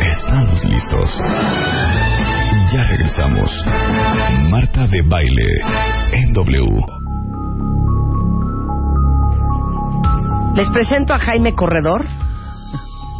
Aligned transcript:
Estamos 0.00 0.64
listos. 0.64 1.20
Ya 2.72 2.84
regresamos. 2.88 3.64
Marta 4.50 4.86
de 4.88 5.02
Baile 5.02 5.60
en 6.12 6.32
W. 6.32 6.66
Les 10.56 10.68
presento 10.70 11.14
a 11.14 11.18
Jaime 11.18 11.54
Corredor. 11.54 12.06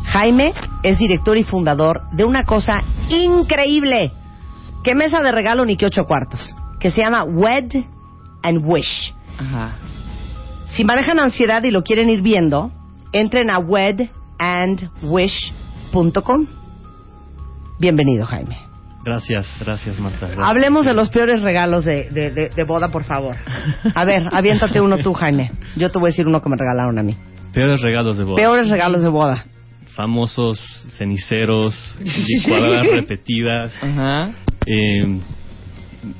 Jaime 0.06 0.54
es 0.82 0.98
director 0.98 1.36
y 1.36 1.44
fundador 1.44 2.02
de 2.12 2.24
una 2.24 2.44
cosa 2.44 2.80
increíble. 3.08 4.10
Que 4.82 4.94
mesa 4.94 5.20
de 5.20 5.32
regalo 5.32 5.64
ni 5.64 5.76
que 5.76 5.86
ocho 5.86 6.04
cuartos. 6.04 6.40
Que 6.80 6.90
se 6.90 7.02
llama 7.02 7.24
Wed 7.24 7.84
and 8.42 8.64
Wish. 8.64 9.14
Ajá. 9.38 9.72
Si 10.74 10.84
manejan 10.84 11.20
ansiedad 11.20 11.62
y 11.62 11.70
lo 11.70 11.82
quieren 11.82 12.10
ir 12.10 12.22
viendo, 12.22 12.72
entren 13.12 13.50
a 13.50 13.58
wedandwish.com. 13.58 16.46
Bienvenido, 17.78 18.26
Jaime. 18.26 18.56
Gracias, 19.04 19.46
gracias 19.60 20.00
Marta. 20.00 20.26
gracias. 20.26 20.44
Hablemos 20.48 20.84
de 20.84 20.92
los 20.94 21.10
peores 21.10 21.40
regalos 21.42 21.84
de, 21.84 22.10
de- 22.10 22.30
de- 22.32 22.48
de 22.48 22.64
boda, 22.64 22.88
por 22.88 23.04
favor. 23.04 23.36
A 23.94 24.04
ver, 24.04 24.22
aviéntate 24.32 24.80
uno 24.80 24.98
tú, 24.98 25.12
Jaime. 25.12 25.52
Yo 25.76 25.90
te 25.92 25.98
voy 25.98 26.08
a 26.08 26.10
decir 26.10 26.26
uno 26.26 26.42
que 26.42 26.48
me 26.48 26.56
regalaron 26.56 26.98
a 26.98 27.02
mí. 27.04 27.14
Peores 27.52 27.80
regalos 27.82 28.18
de 28.18 28.24
boda. 28.24 28.36
Peores 28.36 28.68
regalos 28.68 29.02
de 29.02 29.08
boda. 29.08 29.44
Famosos 29.94 30.58
ceniceros, 30.98 31.72
licuadoras 32.00 32.82
repetidas, 32.92 33.72
Ajá. 33.82 34.30
eh, 34.66 35.20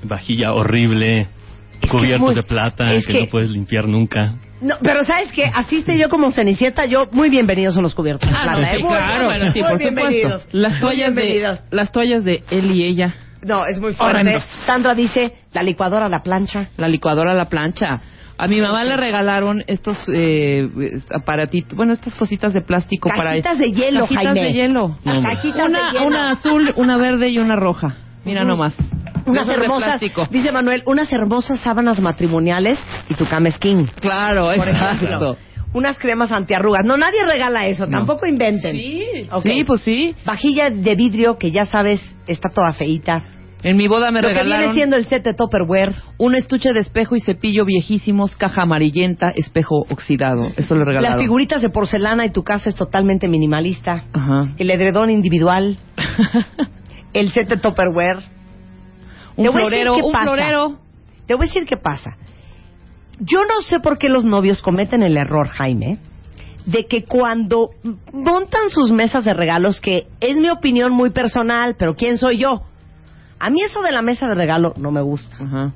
vajilla 0.05 0.53
horrible, 0.55 1.27
cubiertos 1.91 2.21
muy- 2.27 2.34
de 2.37 2.43
plata 2.45 2.84
que- 3.06 3.21
no 3.23 3.27
puedes 3.27 3.50
limpiar 3.50 3.89
nunca. 3.89 4.34
No, 4.61 4.77
pero 4.83 5.05
¿sabes 5.05 5.31
qué? 5.33 5.45
Asiste 5.45 5.99
yo 5.99 6.09
como 6.09 6.31
cenicienta, 6.31 6.87
yo 6.87 7.09
muy 7.12 7.29
bienvenidos 7.29 7.75
son 7.75 7.83
los 7.83 7.95
cubiertos. 7.95 8.29
Ah, 8.33 8.53
no, 8.53 8.59
¿eh? 8.62 8.69
sí, 8.77 8.83
claro, 8.83 9.53
sí, 9.53 9.61
por 9.61 9.79
bienvenidos. 9.79 10.43
supuesto. 10.43 10.49
Las 10.59 10.81
toallas 10.81 11.15
de 11.15 11.59
las 11.71 11.93
toallas 11.93 12.25
de 12.25 12.43
él 12.51 12.75
y 12.75 12.84
ella, 12.84 13.15
No, 13.43 13.67
es 13.67 13.79
muy 13.79 13.93
fuerte. 13.95 14.05
Horrendos. 14.19 14.45
Sandra 14.65 14.95
dice, 14.95 15.33
la 15.53 15.62
licuadora, 15.62 16.09
la 16.09 16.23
plancha. 16.23 16.69
la 16.79 16.89
licuadora, 16.89 17.34
la 17.34 17.47
plancha. 17.51 18.01
A 18.39 18.49
mi 18.49 18.61
mamá 18.61 18.84
le 18.84 18.97
regalaron 18.99 19.62
estos 19.67 19.97
eh, 20.12 20.69
aparatitos, 21.15 21.75
bueno, 21.75 21.93
estas 21.95 22.15
cositas 22.15 22.53
de 22.53 22.61
plástico 22.61 23.09
Cajitas 23.09 23.43
para 23.43 23.57
de 23.59 23.73
hielo, 23.73 24.01
cajitas 24.01 24.25
Jaime. 24.25 24.43
de 24.43 24.53
hielo. 24.53 24.99
No. 25.05 25.23
Cajitas 25.23 25.69
Una, 25.69 25.87
de 25.87 25.93
hielo. 25.93 26.07
una 26.07 26.31
azul, 26.33 26.73
una 26.77 26.97
verde 26.99 27.29
y 27.31 27.39
una 27.39 27.57
roja. 27.57 27.97
Mira 28.27 28.44
nomás. 28.44 28.74
Unas 29.24 29.48
hermosas, 29.48 30.00
dice 30.30 30.52
Manuel, 30.52 30.82
unas 30.86 31.12
hermosas 31.12 31.58
sábanas 31.60 32.00
matrimoniales 32.00 32.78
y 33.08 33.14
tu 33.14 33.24
cama 33.27 33.48
es 33.48 33.58
king. 33.58 33.86
Claro, 34.00 34.50
Por 34.56 34.69
exacto. 34.69 35.36
Unas 35.72 35.98
cremas 35.98 36.30
antiarrugas. 36.32 36.84
No, 36.84 36.97
nadie 36.97 37.24
regala 37.27 37.66
eso, 37.66 37.86
tampoco 37.86 38.27
inventen. 38.27 38.77
Sí, 38.77 39.04
Ok. 39.30 39.42
sí, 39.42 39.64
pues 39.66 39.80
sí. 39.82 40.14
Vajilla 40.24 40.70
de 40.70 40.94
vidrio 40.94 41.38
que 41.38 41.50
ya 41.50 41.64
sabes 41.66 42.00
está 42.27 42.48
toda 42.50 42.72
feíta. 42.72 43.22
En 43.62 43.77
mi 43.77 43.88
boda 43.88 44.10
me 44.12 44.22
Lo 44.22 44.28
que 44.28 44.34
regalaron 44.34 44.60
viene 44.60 44.74
siendo 44.74 44.97
el 44.97 45.06
set 45.06 45.25
de 45.25 45.34
Tupperware. 45.34 45.92
un 46.19 46.34
estuche 46.34 46.72
de 46.72 46.81
espejo 46.81 47.16
y 47.16 47.20
cepillo 47.20 47.65
viejísimos, 47.65 48.36
caja 48.36 48.62
amarillenta, 48.62 49.31
espejo 49.31 49.86
oxidado. 49.91 50.48
Eso 50.56 50.76
le 50.76 50.84
regalaron. 50.84 51.16
Las 51.16 51.20
figuritas 51.20 51.62
de 51.62 51.70
porcelana 51.70 52.25
y 52.26 52.31
tu 52.31 52.44
casa 52.44 52.69
es 52.70 52.76
totalmente 52.76 53.28
minimalista. 53.28 54.04
Ajá. 54.12 54.48
El 54.56 54.70
edredón 54.70 55.10
individual. 55.10 55.76
el 57.21 57.31
set 57.32 57.49
de 57.49 57.56
Tupperware. 57.56 58.19
un 59.37 59.53
florero, 59.53 59.94
un 59.97 60.12
pasa. 60.12 60.25
florero. 60.25 60.78
Te 61.27 61.34
voy 61.34 61.44
a 61.44 61.49
decir 61.49 61.66
qué 61.66 61.77
pasa. 61.77 62.16
Yo 63.19 63.41
no 63.44 63.60
sé 63.62 63.81
por 63.81 63.99
qué 63.99 64.09
los 64.09 64.25
novios 64.25 64.62
cometen 64.62 65.03
el 65.03 65.16
error, 65.16 65.49
Jaime, 65.49 65.99
de 66.66 66.87
que 66.87 67.04
cuando 67.04 67.71
montan 68.12 68.69
sus 68.71 68.91
mesas 68.91 69.25
de 69.25 69.34
regalos, 69.34 69.81
que 69.81 70.06
es 70.21 70.37
mi 70.37 70.50
opinión 70.50 70.93
muy 70.93 71.10
personal, 71.10 71.77
pero 71.78 71.94
¿quién 71.94 72.19
soy 72.19 72.38
yo? 72.38 72.62
A 73.38 73.50
mí 73.50 73.60
eso 73.62 73.83
de 73.83 73.93
la 73.93 74.03
mesa 74.03 74.27
de 74.27 74.34
regalo 74.34 74.72
no 74.77 74.91
me 74.91 75.00
gusta. 75.03 75.37
Ajá. 75.43 75.72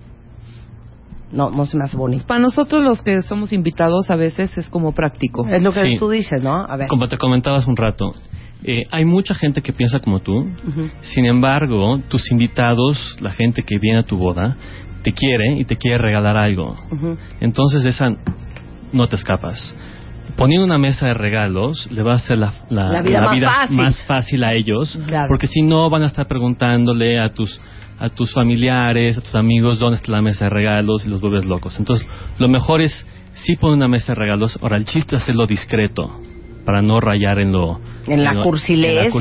No, 1.32 1.50
no 1.50 1.64
se 1.64 1.76
me 1.78 1.84
hace 1.84 1.96
bonito. 1.96 2.26
Para 2.26 2.40
nosotros 2.40 2.82
los 2.82 3.02
que 3.02 3.22
somos 3.22 3.52
invitados 3.52 4.10
a 4.10 4.16
veces 4.16 4.56
es 4.58 4.68
como 4.68 4.92
práctico. 4.92 5.46
Es 5.48 5.62
lo 5.62 5.70
que 5.72 5.82
Sí. 5.92 5.96
tú 5.96 6.10
dices, 6.10 6.42
¿no? 6.42 6.64
A 6.66 6.76
ver. 6.76 6.88
Como 6.88 7.06
te 7.08 7.18
comentabas 7.18 7.66
un 7.68 7.76
rato, 7.76 8.10
eh, 8.64 8.82
hay 8.90 9.04
mucha 9.04 9.34
gente 9.34 9.62
que 9.62 9.72
piensa 9.72 10.00
como 10.00 10.20
tú. 10.20 10.50
Sin 11.00 11.24
embargo, 11.26 11.98
tus 12.08 12.30
invitados, 12.30 13.16
la 13.20 13.30
gente 13.30 13.62
que 13.62 13.78
viene 13.78 14.00
a 14.00 14.04
tu 14.04 14.16
boda, 14.16 14.56
te 15.02 15.12
quiere 15.12 15.56
y 15.58 15.64
te 15.64 15.76
quiere 15.76 15.98
regalar 15.98 16.36
algo. 16.36 16.74
Entonces 17.40 17.84
esa 17.84 18.14
no 18.92 19.06
te 19.08 19.16
escapas. 19.16 19.74
Poniendo 20.36 20.64
una 20.64 20.78
mesa 20.78 21.06
de 21.06 21.14
regalos 21.14 21.90
le 21.90 22.02
va 22.02 22.12
a 22.12 22.16
hacer 22.16 22.38
la, 22.38 22.52
la- 22.70 22.88
La 22.92 23.02
vida 23.02 23.20
más 23.20 23.40
fácil. 23.40 23.76
más 23.76 24.02
fácil 24.06 24.44
a 24.44 24.52
ellos, 24.54 24.98
Claro. 25.06 25.26
porque 25.28 25.46
si 25.46 25.62
no 25.62 25.90
van 25.90 26.02
a 26.02 26.06
estar 26.06 26.26
preguntándole 26.28 27.18
a 27.18 27.28
tus 27.30 27.60
a 27.98 28.08
tus 28.08 28.32
familiares, 28.32 29.18
a 29.18 29.20
tus 29.20 29.34
amigos 29.34 29.78
dónde 29.78 29.96
está 29.96 30.10
la 30.12 30.22
mesa 30.22 30.44
de 30.46 30.50
regalos 30.50 31.04
y 31.04 31.10
los 31.10 31.20
vuelves 31.20 31.44
locos. 31.44 31.78
Entonces, 31.78 32.08
lo 32.38 32.48
mejor 32.48 32.80
es 32.80 33.06
sí 33.34 33.56
poner 33.56 33.76
una 33.76 33.88
mesa 33.88 34.14
de 34.14 34.18
regalos. 34.20 34.58
Ahora, 34.62 34.78
el 34.78 34.86
chiste 34.86 35.16
es 35.16 35.22
hacerlo 35.22 35.46
discreto 35.46 36.10
para 36.64 36.82
no 36.82 37.00
rayar 37.00 37.38
en 37.38 37.52
lo 37.52 37.80
En 38.06 38.24
la 38.24 38.42
cursilez 38.42 39.12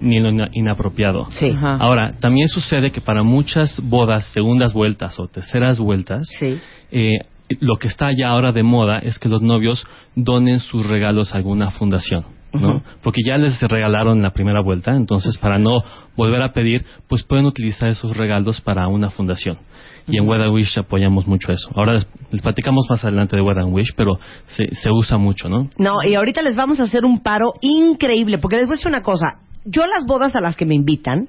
ni, 0.00 0.16
en 0.16 0.22
lo 0.22 0.30
ina- 0.30 0.48
inapropiado. 0.52 1.26
Sí. 1.30 1.50
Ajá. 1.50 1.76
Ahora, 1.76 2.12
también 2.20 2.48
sucede 2.48 2.90
que 2.90 3.00
para 3.00 3.22
muchas 3.22 3.80
bodas, 3.82 4.26
segundas 4.26 4.72
vueltas 4.72 5.18
o 5.18 5.28
terceras 5.28 5.78
vueltas, 5.78 6.28
Sí. 6.38 6.58
eh, 6.90 7.18
lo 7.60 7.76
que 7.76 7.88
está 7.88 8.10
ya 8.16 8.28
ahora 8.28 8.52
de 8.52 8.62
moda 8.62 8.98
es 8.98 9.18
que 9.18 9.28
los 9.28 9.42
novios 9.42 9.86
donen 10.16 10.58
sus 10.58 10.88
regalos 10.88 11.34
a 11.34 11.36
alguna 11.38 11.70
fundación. 11.70 12.24
¿No? 12.52 12.82
Porque 13.02 13.22
ya 13.26 13.36
les 13.36 13.60
regalaron 13.62 14.22
la 14.22 14.30
primera 14.30 14.60
vuelta, 14.60 14.94
entonces 14.94 15.36
para 15.38 15.58
no 15.58 15.82
volver 16.16 16.42
a 16.42 16.52
pedir, 16.52 16.84
pues 17.08 17.22
pueden 17.22 17.46
utilizar 17.46 17.88
esos 17.88 18.16
regalos 18.16 18.60
para 18.60 18.88
una 18.88 19.10
fundación. 19.10 19.58
Y 20.06 20.18
en 20.18 20.28
Weather 20.28 20.48
Wish 20.48 20.78
apoyamos 20.78 21.26
mucho 21.26 21.52
eso. 21.52 21.70
Ahora 21.74 21.94
les, 21.94 22.08
les 22.30 22.42
platicamos 22.42 22.86
más 22.90 23.04
adelante 23.04 23.36
de 23.36 23.42
Weather 23.42 23.64
Wish, 23.64 23.94
pero 23.96 24.18
se, 24.46 24.74
se 24.74 24.90
usa 24.90 25.16
mucho, 25.16 25.48
¿no? 25.48 25.70
No, 25.78 25.96
y 26.06 26.14
ahorita 26.14 26.42
les 26.42 26.56
vamos 26.56 26.80
a 26.80 26.84
hacer 26.84 27.04
un 27.04 27.20
paro 27.20 27.52
increíble, 27.60 28.38
porque 28.38 28.56
les 28.56 28.66
voy 28.66 28.74
a 28.74 28.76
decir 28.76 28.88
una 28.88 29.02
cosa. 29.02 29.38
Yo 29.64 29.86
las 29.86 30.04
bodas 30.06 30.34
a 30.34 30.40
las 30.40 30.56
que 30.56 30.66
me 30.66 30.74
invitan, 30.74 31.28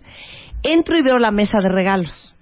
entro 0.63 0.97
y 0.97 1.03
veo 1.03 1.19
la 1.19 1.31
mesa 1.31 1.59
de 1.61 1.69
regalos. 1.69 2.32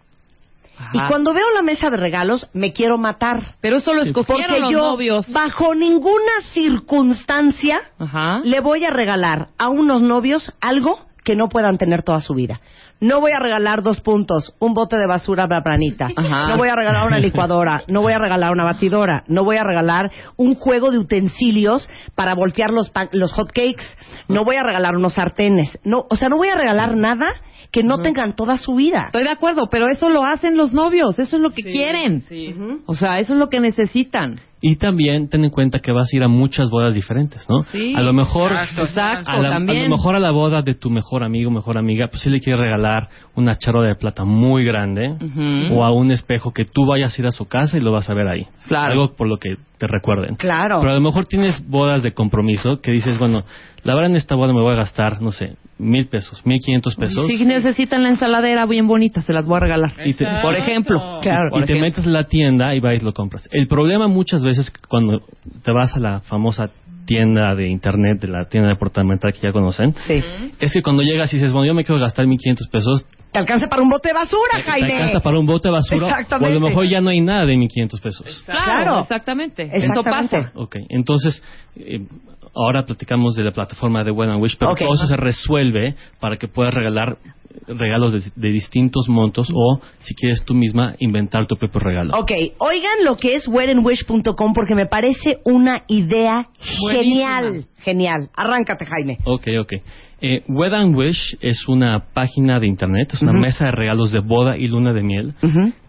Ajá. 0.81 0.91
Y 0.93 1.07
cuando 1.07 1.33
veo 1.33 1.49
la 1.53 1.61
mesa 1.61 1.89
de 1.89 1.97
regalos, 1.97 2.47
me 2.53 2.73
quiero 2.73 2.97
matar. 2.97 3.55
Pero 3.61 3.77
eso 3.77 3.93
lo 3.93 4.01
escogieron 4.01 4.45
Porque 4.47 4.61
los 4.61 4.71
yo, 4.71 4.79
novios. 4.79 5.31
bajo 5.31 5.75
ninguna 5.75 6.31
circunstancia, 6.53 7.79
Ajá. 7.99 8.39
le 8.43 8.59
voy 8.59 8.83
a 8.85 8.89
regalar 8.89 9.49
a 9.57 9.69
unos 9.69 10.01
novios 10.01 10.51
algo 10.59 10.99
que 11.23 11.35
no 11.35 11.49
puedan 11.49 11.77
tener 11.77 12.03
toda 12.03 12.19
su 12.19 12.33
vida. 12.33 12.61
No 12.99 13.19
voy 13.19 13.31
a 13.31 13.39
regalar 13.39 13.81
dos 13.81 13.99
puntos, 14.01 14.53
un 14.59 14.73
bote 14.73 14.97
de 14.97 15.07
basura 15.07 15.47
planita. 15.47 16.09
Ajá. 16.15 16.49
No 16.49 16.57
voy 16.57 16.69
a 16.69 16.75
regalar 16.75 17.07
una 17.07 17.19
licuadora, 17.19 17.83
no 17.87 18.01
voy 18.01 18.13
a 18.13 18.19
regalar 18.19 18.51
una 18.51 18.63
batidora, 18.63 19.23
no 19.27 19.43
voy 19.43 19.57
a 19.57 19.63
regalar 19.63 20.11
un 20.37 20.55
juego 20.55 20.91
de 20.91 20.99
utensilios 20.99 21.89
para 22.15 22.35
voltear 22.35 22.71
los, 22.71 22.91
los 23.11 23.33
hot 23.33 23.51
cakes, 23.51 23.85
no 24.27 24.45
voy 24.45 24.57
a 24.57 24.63
regalar 24.63 24.95
unos 24.95 25.13
sartenes. 25.13 25.79
No, 25.83 26.05
o 26.09 26.15
sea, 26.15 26.29
no 26.29 26.37
voy 26.37 26.49
a 26.49 26.55
regalar 26.55 26.95
nada 26.95 27.27
que 27.71 27.83
no 27.83 27.99
tengan 27.99 28.35
toda 28.35 28.57
su 28.57 28.75
vida. 28.75 29.05
Estoy 29.05 29.23
de 29.23 29.31
acuerdo, 29.31 29.69
pero 29.71 29.87
eso 29.87 30.09
lo 30.09 30.25
hacen 30.25 30.57
los 30.57 30.73
novios, 30.73 31.17
eso 31.17 31.37
es 31.37 31.41
lo 31.41 31.51
que 31.51 31.63
quieren. 31.63 32.17
Ujú. 32.17 32.81
O 32.85 32.95
sea, 32.95 33.19
eso 33.19 33.33
es 33.33 33.39
lo 33.39 33.49
que 33.49 33.61
necesitan. 33.61 34.41
Y 34.63 34.75
también 34.75 35.27
ten 35.27 35.43
en 35.43 35.49
cuenta 35.49 35.79
que 35.79 35.91
vas 35.91 36.07
a 36.13 36.15
ir 36.15 36.23
a 36.23 36.27
muchas 36.27 36.69
bodas 36.69 36.93
diferentes, 36.93 37.47
¿no? 37.49 37.63
Sí. 37.71 37.95
a 37.95 38.01
lo 38.01 38.13
mejor 38.13 38.51
Exacto, 38.51 38.83
exacto, 38.83 39.31
a, 39.31 39.39
la- 39.39 39.49
a 39.49 39.53
también. 39.53 39.83
lo 39.89 39.97
mejor 39.97 40.15
a 40.15 40.19
la 40.19 40.29
boda 40.31 40.61
de 40.61 40.75
tu 40.75 40.89
mejor 40.91 41.23
amigo, 41.23 41.49
mejor 41.49 41.77
amiga, 41.79 42.07
pues 42.09 42.21
sí 42.21 42.29
le 42.29 42.39
quieres 42.39 42.61
regalar 42.61 43.09
una 43.35 43.55
charola 43.57 43.87
de 43.89 43.95
plata 43.95 44.23
muy 44.23 44.63
grande 44.63 45.15
o 45.71 45.83
a 45.83 45.91
un 45.91 46.11
espejo 46.11 46.51
que 46.53 46.65
tú 46.65 46.85
vayas 46.85 47.17
a 47.17 47.21
ir 47.21 47.27
a 47.27 47.31
su 47.31 47.45
casa 47.47 47.77
y 47.77 47.81
lo 47.81 47.91
vas 47.91 48.09
a 48.09 48.13
ver 48.13 48.27
ahí. 48.27 48.45
Claro. 48.67 48.91
Algo 48.93 49.15
por 49.15 49.27
lo 49.27 49.37
que 49.37 49.55
te 49.79 49.87
recuerden. 49.87 50.35
Claro. 50.35 50.77
Pero 50.79 50.91
a 50.91 50.95
lo 50.95 51.01
mejor 51.01 51.25
tienes 51.25 51.67
bodas 51.67 52.03
de 52.03 52.13
compromiso 52.13 52.81
que 52.81 52.91
dices, 52.91 53.17
bueno, 53.17 53.43
la 53.83 53.95
verdad 53.95 54.11
en 54.11 54.15
esta 54.17 54.35
boda 54.35 54.53
me 54.53 54.61
voy 54.61 54.73
a 54.73 54.75
gastar, 54.75 55.23
no 55.23 55.31
sé, 55.31 55.55
mil 55.79 56.05
pesos, 56.07 56.45
mil 56.45 56.59
quinientos 56.59 56.95
pesos. 56.95 57.25
Si 57.25 57.43
necesitan 57.45 58.03
la 58.03 58.09
ensaladera 58.09 58.67
bien 58.67 58.85
bonita, 58.87 59.23
se 59.23 59.33
las 59.33 59.47
voy 59.47 59.57
a 59.57 59.61
regalar. 59.61 59.93
Y 60.05 60.13
te- 60.13 60.27
Por 60.43 60.53
ejemplo. 60.53 61.01
Claro. 61.23 61.59
y 61.59 61.63
te 61.63 61.79
metes 61.81 62.05
a 62.05 62.09
la 62.11 62.25
tienda 62.25 62.75
y 62.75 62.79
vas 62.79 63.01
y 63.01 63.03
lo 63.03 63.11
compras. 63.13 63.49
El 63.51 63.67
problema 63.67 64.07
muchas 64.07 64.43
veces 64.43 64.50
que 64.57 64.79
cuando 64.87 65.21
te 65.63 65.71
vas 65.71 65.95
a 65.95 65.99
la 65.99 66.19
famosa 66.21 66.69
tienda 67.05 67.55
de 67.55 67.67
internet, 67.67 68.21
de 68.21 68.27
la 68.27 68.45
tienda 68.47 68.69
departamental 68.69 69.33
que 69.33 69.39
ya 69.41 69.51
conocen, 69.51 69.93
Sí. 70.07 70.21
es 70.59 70.71
que 70.71 70.81
cuando 70.81 71.01
llegas 71.01 71.33
y 71.33 71.37
dices, 71.37 71.51
bueno, 71.51 71.65
yo 71.65 71.73
me 71.73 71.83
quiero 71.83 71.99
gastar 71.99 72.25
1.500 72.25 72.69
pesos, 72.71 73.05
Te 73.33 73.39
alcanza 73.39 73.67
para 73.67 73.81
un 73.81 73.89
bote 73.89 74.09
de 74.09 74.13
basura, 74.13 74.51
te, 74.57 74.63
te 74.63 74.69
Jaime. 74.69 74.93
alcanza 74.93 75.19
para 75.21 75.39
un 75.39 75.45
bote 75.45 75.67
de 75.69 75.73
basura, 75.73 76.05
o 76.05 76.07
a 76.07 76.11
Exactamente. 76.11 76.53
lo 76.53 76.59
mejor 76.67 76.85
ya 76.85 77.01
no 77.01 77.09
hay 77.09 77.21
nada 77.21 77.45
de 77.45 77.55
1.500 77.55 78.01
pesos. 78.01 78.43
Claro, 78.45 78.99
exactamente. 79.01 79.63
Exactamente. 79.63 79.87
Eso 79.87 80.03
pasa. 80.03 80.51
Ok, 80.55 80.75
entonces, 80.89 81.41
eh, 81.77 82.05
ahora 82.53 82.83
platicamos 82.85 83.35
de 83.35 83.45
la 83.45 83.51
plataforma 83.51 84.03
de 84.03 84.11
Wed 84.11 84.29
and 84.29 84.41
Wish, 84.41 84.57
pero 84.57 84.71
Ok. 84.73 84.79
todo 84.79 84.93
eso 84.93 85.07
se 85.07 85.15
resuelve 85.17 85.95
para 86.19 86.37
que 86.37 86.47
puedas 86.49 86.73
regalar 86.73 87.17
regalos 87.67 88.13
de, 88.13 88.21
de 88.35 88.49
distintos 88.49 89.07
montos 89.09 89.49
o, 89.53 89.79
si 89.99 90.15
quieres 90.15 90.43
tú 90.43 90.53
misma, 90.53 90.95
inventar 90.99 91.47
tu 91.47 91.55
propio 91.55 91.79
regalo. 91.79 92.17
Ok, 92.17 92.31
oigan 92.57 93.05
lo 93.05 93.17
que 93.17 93.35
es 93.35 93.47
weddingwish.com 93.47 94.53
porque 94.53 94.75
me 94.75 94.85
parece 94.85 95.39
una 95.45 95.83
idea 95.87 96.45
genial. 96.91 97.65
Genial. 97.79 98.29
Arráncate, 98.35 98.85
Jaime. 98.85 99.17
Ok, 99.25 99.47
ok. 99.59 99.73
Eh, 100.21 100.43
Wed 100.47 100.73
and 100.73 100.95
Wish 100.95 101.37
es 101.41 101.67
una 101.67 102.05
página 102.13 102.59
de 102.59 102.67
internet, 102.67 103.09
es 103.13 103.23
una 103.23 103.33
mesa 103.33 103.65
de 103.65 103.71
regalos 103.71 104.11
de 104.11 104.19
boda 104.19 104.55
y 104.55 104.67
luna 104.67 104.93
de 104.93 105.01
miel 105.01 105.33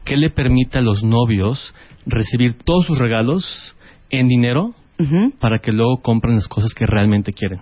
que 0.05 0.17
le 0.17 0.31
permite 0.31 0.79
a 0.79 0.81
los 0.81 1.05
novios 1.05 1.75
recibir 2.07 2.55
todos 2.55 2.87
sus 2.87 2.99
regalos 2.99 3.77
en 4.09 4.29
dinero 4.29 4.73
para 5.39 5.59
que 5.59 5.73
luego 5.73 6.01
compren 6.01 6.37
las 6.37 6.49
cosas 6.49 6.73
que 6.73 6.87
realmente 6.87 7.33
quieren. 7.33 7.61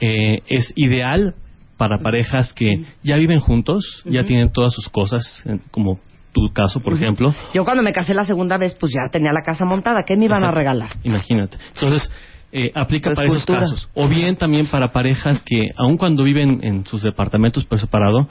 Eh, 0.00 0.42
es 0.46 0.72
ideal 0.76 1.34
para 1.80 1.96
parejas 1.96 2.52
que 2.52 2.84
ya 3.02 3.16
viven 3.16 3.40
juntos, 3.40 4.02
ya 4.04 4.22
tienen 4.22 4.52
todas 4.52 4.70
sus 4.74 4.90
cosas, 4.90 5.42
como 5.70 5.98
tu 6.30 6.52
caso, 6.52 6.80
por 6.80 6.92
ejemplo. 6.92 7.34
Yo 7.54 7.64
cuando 7.64 7.82
me 7.82 7.90
casé 7.90 8.12
la 8.12 8.24
segunda 8.24 8.58
vez, 8.58 8.76
pues 8.78 8.92
ya 8.92 9.10
tenía 9.10 9.32
la 9.32 9.40
casa 9.40 9.64
montada. 9.64 10.02
¿Qué 10.06 10.14
me 10.14 10.26
iban 10.26 10.44
a 10.44 10.50
regalar? 10.50 10.90
Imagínate. 11.04 11.56
Entonces, 11.74 12.12
eh, 12.52 12.70
aplica 12.74 13.14
para 13.14 13.28
esos 13.28 13.46
casos. 13.46 13.88
O 13.94 14.08
bien 14.08 14.36
también 14.36 14.66
para 14.66 14.88
parejas 14.88 15.42
que, 15.42 15.70
aun 15.78 15.96
cuando 15.96 16.22
viven 16.22 16.58
en 16.62 16.84
sus 16.84 17.02
departamentos 17.02 17.64
por 17.64 17.80
separado, 17.80 18.28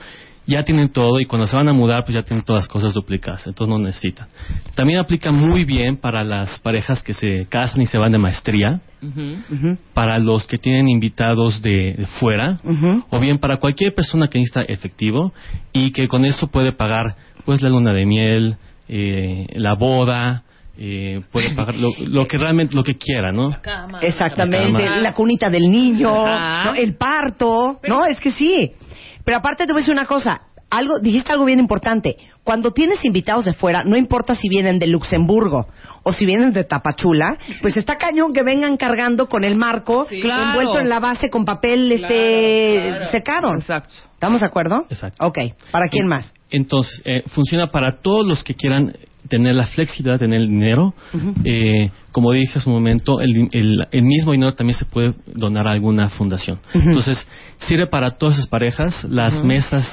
ya 0.50 0.64
tienen 0.64 0.90
todo 0.92 1.20
y 1.20 1.26
cuando 1.26 1.48
se 1.48 1.56
van 1.56 1.68
a 1.70 1.74
mudar, 1.74 2.04
pues 2.04 2.16
ya 2.16 2.24
tienen 2.24 2.44
todas 2.44 2.64
las 2.64 2.68
cosas 2.68 2.94
duplicadas. 2.94 3.46
Entonces 3.48 3.72
no 3.72 3.80
necesitan. 3.80 4.28
También 4.76 5.00
aplica 5.00 5.32
muy 5.32 5.64
bien 5.64 5.98
para 5.98 6.24
las 6.24 6.60
parejas 6.60 7.04
que 7.04 7.14
se 7.14 7.46
casan 7.48 7.82
y 7.82 7.86
se 7.86 7.98
van 7.98 8.12
de 8.12 8.18
maestría, 8.18 8.82
para 9.94 10.18
los 10.20 10.48
que 10.48 10.58
tienen 10.58 10.90
invitados 10.90 11.62
de, 11.62 11.94
de 11.94 12.06
fuera, 12.20 12.60
o 13.10 13.20
bien 13.20 13.38
para 13.40 13.58
cualquier 13.58 13.94
persona 13.94 14.28
que 14.28 14.40
necesita 14.40 14.62
efectivo 14.64 15.32
y 15.72 15.92
que 15.92 16.08
con 16.08 16.26
eso 16.26 16.48
puede 16.48 16.72
pagar 16.74 17.16
pues 17.46 17.62
la 17.62 17.70
luna 17.70 17.94
de 17.94 18.06
miel, 18.06 18.58
eh, 18.88 19.48
la 19.56 19.76
boda, 19.76 20.44
eh, 20.78 21.22
puede 21.32 21.50
pagar 21.56 21.76
lo, 21.76 21.92
lo 21.98 22.26
que 22.26 22.38
realmente 22.38 22.76
lo 22.76 22.84
que 22.84 22.96
quiera, 22.96 23.32
¿no? 23.32 23.52
Exactamente, 24.02 24.82
La 24.82 24.90
cama. 24.90 25.00
la 25.02 25.14
cunita 25.14 25.50
del 25.50 25.64
niño, 25.70 26.10
el 26.76 26.96
parto, 26.96 27.80
no, 27.88 28.06
es 28.06 28.20
que 28.20 28.32
sí. 28.32 28.72
Pero 29.30 29.38
aparte 29.38 29.68
te 29.68 29.74
voy 29.74 29.82
a 29.82 29.84
decir 29.84 29.94
una 29.94 30.08
cosa, 30.08 30.42
algo, 30.72 30.98
dijiste 31.00 31.32
algo 31.32 31.46
bien 31.46 31.60
importante. 31.60 32.18
Cuando 32.44 32.72
tienes 32.72 33.06
invitados 33.06 33.46
de 33.46 33.54
fuera, 33.54 33.84
no 33.84 33.96
importa 33.96 34.34
si 34.34 34.50
vienen 34.50 34.80
de 34.80 34.88
Luxemburgo 34.88 35.68
o 36.02 36.14
si 36.14 36.26
vienen 36.26 36.52
de 36.52 36.64
Tapachula, 36.64 37.38
pues 37.62 37.78
está 37.78 38.00
cañón 38.00 38.34
que 38.34 38.42
vengan 38.42 38.76
cargando 38.76 39.30
con 39.30 39.44
el 39.44 39.56
marco 39.56 40.08
Claro. 40.08 40.46
envuelto 40.50 40.80
en 40.80 40.90
la 40.90 41.00
base 41.00 41.30
con 41.30 41.46
papel 41.46 41.92
este 41.92 43.04
secado. 43.12 43.54
Exacto. 43.54 43.94
¿Estamos 44.14 44.42
de 44.42 44.48
acuerdo? 44.48 44.88
Exacto. 44.90 45.24
Ok, 45.28 45.38
¿para 45.70 45.90
quién 45.90 46.08
más? 46.08 46.34
Entonces, 46.50 47.00
eh, 47.06 47.22
funciona 47.28 47.68
para 47.68 47.92
todos 47.92 48.26
los 48.26 48.44
que 48.44 48.56
quieran 48.56 48.98
tener 49.30 49.56
la 49.56 49.68
flexibilidad 49.68 50.20
tener 50.20 50.42
el 50.42 50.50
dinero. 50.50 50.94
Eh, 51.46 51.92
como 52.12 52.32
dije 52.34 52.60
hace 52.60 52.68
un 52.70 52.76
momento, 52.76 53.22
el, 53.22 53.48
el- 53.52 53.88
el 53.92 54.04
mismo 54.04 54.32
dinero 54.34 54.54
también 54.56 54.78
se 54.78 54.86
puede 54.86 55.14
donar 55.34 55.68
a 55.68 55.72
alguna 55.72 56.10
fundación. 56.10 56.60
Entonces, 56.74 57.26
sirve 57.60 57.88
para 57.88 58.12
todas 58.18 58.36
esas 58.36 58.48
parejas. 58.48 59.04
Las 59.10 59.44
mesas 59.44 59.86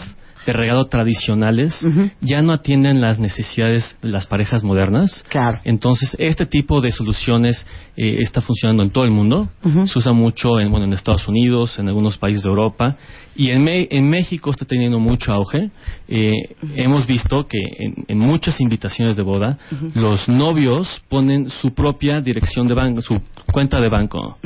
de 0.46 0.52
regalo 0.52 0.86
tradicionales 0.86 1.84
ya 2.20 2.40
no 2.40 2.52
atienden 2.52 3.00
las 3.00 3.18
necesidades 3.18 3.96
de 4.00 4.10
las 4.10 4.26
parejas 4.26 4.62
modernas. 4.62 5.24
Claro. 5.28 5.58
Entonces, 5.64 6.14
este 6.20 6.46
tipo 6.46 6.80
de 6.80 6.90
soluciones 6.92 7.66
eh, 7.96 8.18
está 8.20 8.40
funcionando 8.40 8.82
en 8.84 8.90
todo 8.90 9.04
el 9.04 9.10
mundo. 9.10 9.48
Se 9.86 9.98
usa 9.98 10.12
mucho 10.12 10.60
en, 10.60 10.70
bueno, 10.70 10.86
en 10.86 10.92
Estados 10.92 11.26
Unidos, 11.26 11.78
en 11.80 11.88
algunos 11.88 12.16
países 12.16 12.44
de 12.44 12.48
Europa. 12.48 12.96
Y 13.36 13.50
en, 13.50 13.62
Me- 13.64 13.88
en 13.90 14.08
México 14.08 14.50
está 14.50 14.64
teniendo 14.64 14.98
mucho 14.98 15.32
auge. 15.32 15.70
Eh, 16.08 16.30
hemos 16.74 17.06
visto 17.06 17.44
que 17.44 17.58
en, 17.78 17.94
en 18.08 18.18
muchas 18.18 18.60
invitaciones 18.60 19.16
de 19.16 19.22
boda, 19.22 19.58
los 19.94 20.28
novios 20.28 21.02
ponen 21.08 21.48
su 21.50 21.74
propia 21.74 22.20
dirección 22.20 22.66
de 22.68 22.74
banco, 22.74 23.00
su 23.02 23.14
cuenta 23.52 23.80
de 23.80 23.88
banco. 23.88 24.38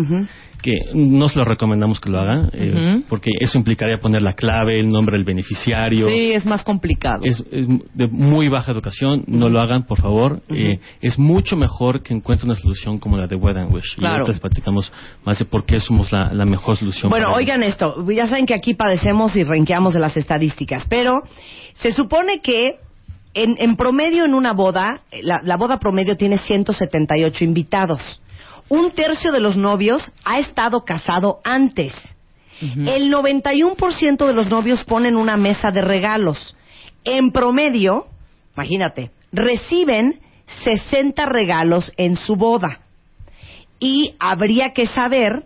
Que 0.63 0.75
no 0.93 1.31
se 1.31 1.39
lo 1.39 1.47
recomendamos 1.47 2.01
que 2.03 2.11
lo 2.11 2.21
hagan, 2.21 2.51
eh, 2.53 3.01
porque 3.09 3.31
eso 3.41 3.57
implicaría 3.57 3.97
poner 3.97 4.21
la 4.21 4.35
clave, 4.35 4.79
el 4.79 4.91
nombre 4.91 5.17
del 5.17 5.25
beneficiario 5.25 6.07
Sí, 6.07 6.33
es 6.33 6.45
más 6.45 6.65
complicado. 6.65 7.21
es, 7.25 7.43
es 7.51 7.67
de 7.95 8.09
muy 8.09 8.49
baja 8.49 8.71
educación, 8.71 9.25
no 9.27 9.49
lo 9.49 9.59
hagan, 9.63 9.85
por 9.87 9.99
favor. 10.03 10.43
Eh, 10.51 10.79
es 11.01 11.19
mucho 11.19 11.57
mejor 11.57 12.03
que 12.03 12.13
encuentren 12.13 12.51
una 12.51 12.61
solución 12.61 12.99
como 12.99 13.17
la 13.17 13.27
de 13.27 13.37
Wed 13.37 13.57
and 13.57 13.73
Wish. 13.73 13.95
Y 13.97 14.01
Claro. 14.01 14.17
ahorita 14.17 14.33
les 14.33 14.41
platicamos 14.43 14.93
más 15.25 15.39
de 15.39 15.47
por 15.47 15.65
qué 15.65 15.81
somos 15.81 16.13
la, 16.13 16.31
la 16.35 16.45
mejor 16.45 16.77
solución. 16.77 17.09
Bueno, 17.09 17.33
oigan 17.35 17.63
esto, 17.63 17.95
ya 18.11 18.27
saben 18.27 18.45
que 18.45 18.53
aquí 18.53 18.75
padecemos 18.81 19.37
y 19.37 19.45
renqueamos 19.45 19.93
de 19.93 20.01
las 20.01 20.17
estadísticas, 20.17 20.87
pero 20.89 21.23
se 21.75 21.93
supone 21.93 22.39
que 22.39 22.77
en, 23.35 23.57
en 23.59 23.77
promedio 23.77 24.25
en 24.25 24.33
una 24.33 24.55
boda, 24.55 25.03
la, 25.23 25.43
la 25.45 25.59
boda 25.59 25.79
promedio 25.79 26.17
tiene 26.17 26.39
178 26.39 27.45
invitados. 27.45 28.23
Un 28.71 28.93
tercio 28.93 29.33
de 29.33 29.41
los 29.41 29.59
novios 29.59 30.11
ha 30.25 30.39
estado 30.39 30.87
casado 30.87 31.41
antes. 31.45 31.93
El 32.63 33.13
91% 33.13 34.27
de 34.27 34.33
los 34.33 34.49
novios 34.49 34.83
ponen 34.85 35.17
una 35.17 35.37
mesa 35.37 35.71
de 35.71 35.83
regalos. 35.83 36.57
En 37.05 37.33
promedio, 37.33 38.07
imagínate, 38.55 39.11
reciben 39.31 40.21
60 40.65 41.27
regalos 41.27 41.93
en 41.99 42.17
su 42.17 42.35
boda. 42.35 42.81
Y 43.79 44.15
habría 44.19 44.73
que 44.73 44.87
saber 44.87 45.45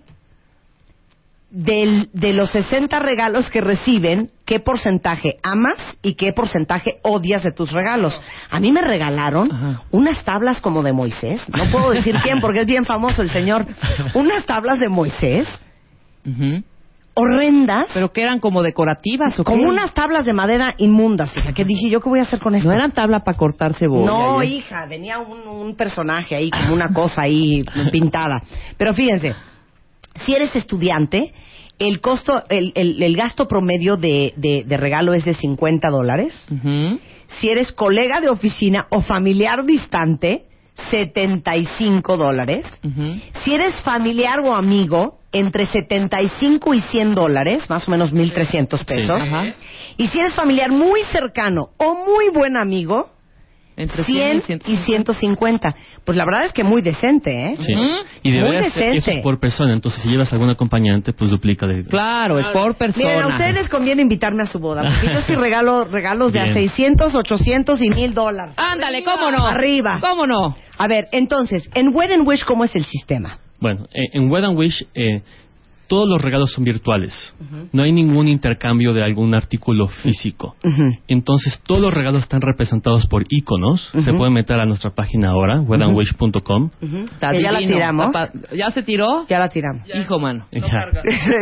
del- 1.57 2.09
de 2.13 2.33
los 2.33 2.51
60 2.51 2.99
regalos 2.99 3.49
que 3.49 3.61
reciben, 3.61 4.31
qué 4.45 4.59
porcentaje 4.59 5.37
amas 5.45 5.77
y 6.03 6.15
qué 6.15 6.33
porcentaje 6.33 6.99
odias 7.03 7.45
de 7.45 7.53
tus 7.53 7.71
regalos. 7.71 8.21
A 8.51 8.59
mí 8.59 8.73
me 8.73 8.83
regalaron 8.83 9.53
Ajá. 9.53 9.83
unas 9.93 10.25
tablas 10.25 10.61
como 10.61 10.83
de 10.83 10.93
Moisés, 10.93 11.41
no 11.57 11.71
puedo 11.71 11.91
decir 11.93 12.17
quién 12.25 12.41
porque 12.41 12.63
es 12.63 12.67
bien 12.67 12.85
famoso 12.85 13.23
el 13.23 13.31
señor, 13.31 13.67
unas 14.15 14.45
tablas 14.47 14.81
de 14.81 14.89
Moisés 14.89 15.47
horrendas, 17.17 17.87
Pero 17.95 18.13
que 18.13 18.23
eran 18.23 18.41
como 18.41 18.61
decorativas 18.63 19.39
o 19.39 19.45
qué? 19.45 19.53
como 19.53 19.69
unas 19.69 19.95
tablas 19.95 20.25
de 20.27 20.33
madera 20.33 20.75
inmundas, 20.79 21.31
hija, 21.37 21.53
que 21.53 21.65
dije 21.65 21.89
yo 21.89 22.01
qué 22.01 22.09
voy 22.09 22.19
a 22.19 22.23
hacer 22.23 22.41
con 22.41 22.57
esto. 22.57 22.69
No 22.69 22.75
eran 22.75 22.91
tabla 22.91 23.21
para 23.21 23.37
cortar 23.39 23.75
cebolla. 23.75 24.07
No, 24.07 24.43
hija, 24.43 24.87
venía 24.87 25.21
un, 25.21 25.47
un 25.47 25.77
personaje 25.77 26.35
ahí, 26.35 26.51
como 26.51 26.75
una 26.75 26.93
cosa 26.93 27.23
ahí 27.23 27.63
pintada. 27.93 28.43
Pero 28.77 28.95
fíjense, 28.95 29.35
si 30.27 30.35
eres 30.35 30.57
estudiante, 30.57 31.33
el 31.79 32.01
costo, 32.01 32.45
el, 32.49 32.73
el- 32.75 33.03
el 33.03 33.17
gasto 33.17 33.49
promedio 33.49 33.97
de, 33.97 34.33
de- 34.37 34.63
de 34.67 34.77
regalo 34.77 35.13
es 35.15 35.25
de 35.25 35.35
50 35.35 35.89
dólares. 35.91 36.35
Si 37.41 37.49
eres 37.49 37.73
colega 37.73 38.21
de 38.21 38.29
oficina 38.29 38.87
o 38.91 39.01
familiar 39.03 39.65
distante, 39.65 40.45
75 40.91 42.17
dólares. 42.17 42.65
Ujú. 42.85 43.21
Si 43.45 43.55
eres 43.55 43.81
familiar 43.83 44.41
o 44.41 44.55
amigo, 44.55 45.19
entre 45.33 45.67
75 45.67 46.75
y 46.75 46.81
100 46.81 47.15
dólares, 47.15 47.69
más 47.69 47.87
o 47.89 47.91
menos 47.91 48.13
1.300 48.13 48.85
pesos. 48.85 49.23
Y 49.97 50.09
si 50.09 50.19
eres 50.19 50.35
familiar 50.35 50.71
muy 50.71 51.01
cercano 51.13 51.71
o 51.77 51.95
muy 52.07 52.29
buen 52.33 52.57
amigo, 52.57 53.11
Entre 53.77 54.05
100 54.05 54.43
100 54.43 54.61
y 54.67 54.77
150. 54.77 55.75
Pues 56.05 56.17
la 56.17 56.25
verdad 56.25 56.45
es 56.47 56.53
que 56.53 56.63
muy 56.63 56.81
decente, 56.81 57.31
¿eh? 57.31 57.57
Sí. 57.59 57.75
Ujú. 57.75 57.85
Y 58.23 58.33
Muy 58.33 58.57
decente. 58.57 58.97
eso 58.97 59.11
es 59.11 59.19
por 59.19 59.41
persona. 59.41 59.73
Entonces, 59.73 60.03
si 60.03 60.09
llevas 60.09 60.33
algún 60.33 60.51
acompañante, 60.51 61.13
pues 61.13 61.31
duplica 61.31 61.67
de. 61.67 61.85
Claro, 61.85 62.39
es 62.39 62.47
por 62.49 62.77
persona. 62.77 63.07
Miren, 63.07 63.23
a 63.23 63.29
ustedes 63.29 63.55
les 63.55 63.69
conviene 63.69 64.03
invitarme 64.03 64.43
a 64.43 64.47
su 64.47 64.59
boda, 64.61 64.83
porque 64.83 65.13
yo 65.13 65.21
sí 65.23 65.35
regalo 65.41 65.85
regalos 65.87 66.33
de 66.33 66.41
a 66.41 66.45
Bien. 66.45 66.55
600, 66.55 67.15
800 67.15 67.83
y 67.83 67.91
1000 67.91 68.15
dólares. 68.15 68.55
Ándale, 68.57 69.03
¿cómo 69.03 69.31
no? 69.31 69.45
Arriba. 69.47 69.99
¿Cómo 70.01 70.27
no? 70.27 70.57
A 70.79 70.89
ver, 70.89 71.07
entonces, 71.13 71.69
en 71.75 71.95
Wed 71.95 72.13
and 72.13 72.27
Wish, 72.27 72.45
¿cómo 72.45 72.65
es 72.65 72.75
el 72.77 72.85
sistema? 72.85 73.39
Bueno, 73.61 73.87
eh, 73.95 74.03
en 74.13 74.31
Wed 74.31 74.45
and 74.45 74.59
Wish, 74.59 74.85
eh, 74.95 75.23
todos 75.87 76.09
los 76.09 76.21
regalos 76.21 76.53
son 76.53 76.65
virtuales. 76.65 77.35
No 77.73 77.83
hay 77.83 77.93
ningún 77.93 78.29
intercambio 78.29 78.93
de 78.93 79.03
algún 79.03 79.35
artículo 79.35 79.89
físico. 79.89 80.57
Entonces, 81.09 81.61
todos 81.67 81.81
los 81.81 81.95
regalos 81.95 82.23
están 82.23 82.41
representados 82.41 83.07
por 83.07 83.25
iconos. 83.29 83.91
Se 83.99 84.13
pueden 84.13 84.33
meter 84.33 84.59
a 84.59 84.67
nuestra 84.67 84.91
página 84.91 85.31
ahora, 85.31 85.63
Que 87.21 87.43
ya 87.43 87.53
la 87.53 87.59
tiramos. 87.59 88.15
¿Ya 88.57 88.71
se 88.71 88.83
tiró? 88.83 89.27
Ya 89.29 89.39
la 89.39 89.49
tiramos. 89.49 89.83
Hijo, 89.95 90.19
mano. 90.19 90.47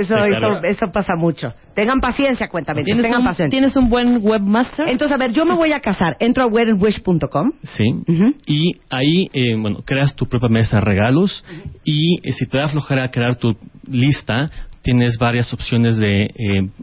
Eso, 0.02 0.16
eso, 0.25 0.62
eso 0.62 0.92
pasa 0.92 1.14
mucho. 1.16 1.52
Tengan 1.75 2.00
paciencia, 2.00 2.49
cuéntame. 2.49 2.84
¿Tienes 2.84 3.02
Tengan 3.02 3.20
un, 3.20 3.26
paciencia. 3.26 3.50
¿Tienes 3.50 3.76
un 3.76 3.88
buen 3.88 4.18
webmaster? 4.20 4.88
Entonces, 4.88 5.14
a 5.14 5.18
ver, 5.18 5.32
yo 5.32 5.44
me 5.44 5.54
voy 5.54 5.72
a 5.72 5.80
casar. 5.80 6.16
Entro 6.20 6.44
a 6.44 6.46
weddingwish.com. 6.46 7.52
Sí. 7.62 7.84
Y 8.46 8.76
ahí, 8.90 9.30
eh, 9.32 9.56
bueno, 9.58 9.78
creas 9.84 10.14
tu 10.14 10.26
propia 10.26 10.49
mesa 10.49 10.76
de 10.76 10.82
regalos 10.82 11.44
y 11.84 12.18
eh, 12.28 12.32
si 12.32 12.46
te 12.46 12.58
da 12.58 12.68
flojera 12.68 13.11
crear 13.11 13.37
tu 13.37 13.56
lista, 13.92 14.50
tienes 14.82 15.16
varias 15.18 15.52
opciones 15.52 15.96
de, 15.96 16.22
eh, 16.22 16.32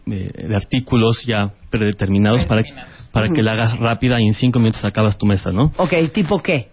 eh, 0.08 0.32
de 0.48 0.56
artículos 0.56 1.24
ya 1.26 1.52
predeterminados 1.70 2.46
para, 2.46 2.64
para 3.12 3.30
que 3.30 3.44
la 3.44 3.54
hagas 3.54 3.80
rápida 3.80 4.22
y 4.22 4.26
en 4.28 4.34
cinco 4.34 4.60
minutos 4.60 4.84
acabas 4.86 5.18
tu 5.18 5.26
mesa, 5.26 5.52
¿no? 5.52 5.72
Ok, 5.78 5.94
¿tipo 6.14 6.40
qué? 6.40 6.70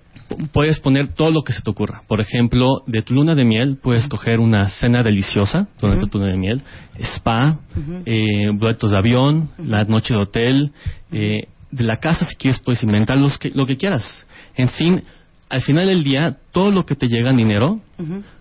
Puedes 0.53 0.81
poner 0.81 1.13
todo 1.15 1.31
lo 1.31 1.43
que 1.43 1.53
se 1.53 1.63
te 1.63 1.71
ocurra. 1.71 2.03
Por 2.09 2.21
ejemplo, 2.21 2.81
de 2.87 3.03
tu 3.03 3.15
luna 3.15 3.35
de 3.35 3.45
miel 3.45 3.79
puedes 3.81 4.09
coger 4.09 4.41
una 4.41 4.69
cena 4.71 5.03
deliciosa 5.03 5.69
durante 5.81 6.07
tu 6.07 6.19
luna 6.19 6.33
de 6.33 6.37
miel, 6.39 6.63
spa, 6.99 7.61
eh, 8.07 8.51
boletos 8.55 8.91
de 8.91 8.99
avión, 8.99 9.51
la 9.59 9.85
noche 9.85 10.15
de 10.15 10.21
hotel, 10.21 10.73
eh, 11.13 11.45
de 11.71 11.85
la 11.85 11.99
casa 11.99 12.25
si 12.27 12.35
quieres 12.37 12.61
puedes 12.61 12.83
inventar 12.83 13.17
los 13.19 13.39
que- 13.39 13.51
lo 13.51 13.67
que 13.67 13.77
quieras. 13.77 14.27
En 14.57 14.69
fin, 14.71 15.03
al 15.49 15.63
final 15.63 15.87
del 15.87 16.03
día, 16.03 16.37
todo 16.53 16.71
lo 16.71 16.85
que 16.85 16.95
te 16.97 17.07
llega 17.07 17.31
en 17.31 17.37
dinero, 17.37 17.81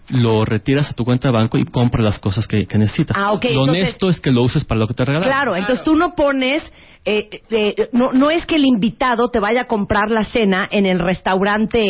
lo 0.09 0.45
retiras 0.45 0.89
a 0.89 0.93
tu 0.93 1.03
cuenta 1.05 1.27
de 1.29 1.33
banco 1.33 1.57
y 1.57 1.65
compras 1.65 2.03
las 2.03 2.19
cosas 2.19 2.47
que, 2.47 2.65
que 2.65 2.77
necesitas. 2.77 3.15
Ah, 3.17 3.31
ok, 3.31 3.43
lo 3.45 3.49
entonces- 3.49 3.83
honesto 3.83 4.09
es 4.09 4.19
que 4.19 4.31
lo 4.31 4.43
uses 4.43 4.65
para 4.65 4.79
lo 4.79 4.87
que 4.87 4.93
te 4.93 5.05
regalaron. 5.05 5.31
Claro, 5.31 5.55
entonces 5.55 5.83
tú 5.83 5.95
no 5.95 6.15
pones, 6.15 6.63
eh, 7.05 7.29
eh, 7.49 7.89
no, 7.91 8.11
no 8.13 8.31
es 8.31 8.45
que 8.45 8.55
el 8.55 8.65
invitado 8.65 9.29
te 9.29 9.39
vaya 9.39 9.61
a 9.61 9.65
comprar 9.65 10.09
la 10.09 10.23
cena 10.23 10.67
en 10.71 10.85
el 10.85 10.99
restaurante 10.99 11.85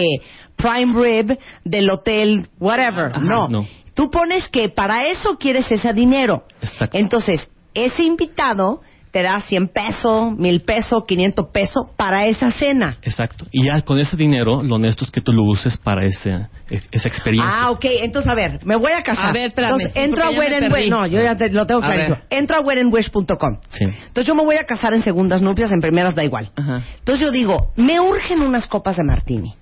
Prime 0.55 0.93
Rib 1.01 1.37
del 1.63 1.89
hotel, 1.89 2.47
whatever. 2.59 3.11
Ajá, 3.13 3.19
no. 3.21 3.47
no. 3.47 3.67
Tú 3.93 4.11
pones 4.11 4.49
que 4.49 4.67
para 4.69 5.07
eso 5.07 5.37
quieres 5.37 5.71
ese 5.71 5.93
dinero. 5.93 6.43
Exacto. 6.61 6.97
Entonces, 6.97 7.49
ese 7.73 8.03
invitado 8.03 8.81
te 9.15 9.23
da 9.23 9.39
100 9.39 9.69
pesos, 9.69 10.37
1000 10.37 10.61
pesos, 10.63 11.05
500 11.07 11.47
pesos 11.53 11.85
para 11.95 12.25
esa 12.25 12.51
cena. 12.51 12.97
Exacto. 13.01 13.45
Y 13.49 13.65
ya 13.65 13.81
con 13.83 13.97
ese 13.97 14.17
dinero, 14.17 14.61
lo 14.61 14.75
honesto 14.75 15.05
es 15.05 15.09
que 15.09 15.21
tú 15.21 15.31
lo 15.31 15.43
uses 15.45 15.77
para 15.77 16.05
ese, 16.05 16.31
e- 16.69 16.81
esa 16.91 17.07
experiencia. 17.07 17.49
Ah, 17.61 17.71
ok. 17.71 17.85
Entonces, 18.01 18.29
a 18.29 18.35
ver, 18.35 18.59
me 18.65 18.75
voy 18.75 18.91
a 18.91 19.01
casar. 19.03 19.27
A 19.27 19.31
ver, 19.31 19.47
espérame, 19.51 19.71
Entonces, 19.75 19.93
sí, 19.93 19.99
entro 20.01 20.25
a 20.25 20.31
Wed 20.31 20.51
and 20.55 20.69
perdí. 20.69 20.81
Wish. 20.83 20.89
No, 20.91 21.07
yo 21.07 21.21
ya 21.21 21.37
te- 21.37 21.49
lo 21.49 21.65
tengo 21.65 21.81
A 21.81 21.85
clarísimo. 21.85 22.17
ver. 22.17 22.25
Entro 22.29 22.57
a 22.57 22.59
wedandwish.com. 22.59 23.57
Sí. 23.69 23.85
Entonces, 23.85 24.25
yo 24.25 24.35
me 24.35 24.43
voy 24.43 24.57
a 24.57 24.65
casar 24.65 24.93
en 24.93 25.01
segundas 25.01 25.41
nupcias, 25.41 25.71
en 25.71 25.79
primeras 25.79 26.13
da 26.13 26.25
igual. 26.25 26.51
Ajá. 26.57 26.83
Entonces, 26.99 27.25
yo 27.25 27.31
digo, 27.31 27.71
me 27.77 28.01
urgen 28.01 28.41
unas 28.41 28.67
copas 28.67 28.97
de 28.97 29.05
martini. 29.05 29.53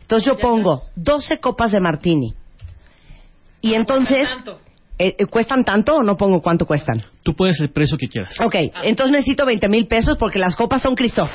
Entonces, 0.00 0.26
yo 0.26 0.36
pongo 0.38 0.80
12 0.96 1.38
copas 1.38 1.70
de 1.70 1.78
martini. 1.78 2.34
Y 3.60 3.74
entonces, 3.74 4.28
eh, 5.00 5.16
eh, 5.18 5.24
¿cuestan 5.24 5.64
tanto 5.64 5.96
o 5.96 6.02
no 6.02 6.14
pongo 6.14 6.42
cuánto 6.42 6.66
cuestan? 6.66 7.00
Tú 7.22 7.34
puedes 7.34 7.58
el 7.60 7.70
precio 7.70 7.96
que 7.96 8.06
quieras. 8.06 8.38
Ok, 8.38 8.54
entonces 8.84 9.12
necesito 9.12 9.46
20 9.46 9.66
mil 9.70 9.86
pesos 9.86 10.18
porque 10.18 10.38
las 10.38 10.54
copas 10.54 10.82
son 10.82 10.94
Christoph. 10.94 11.30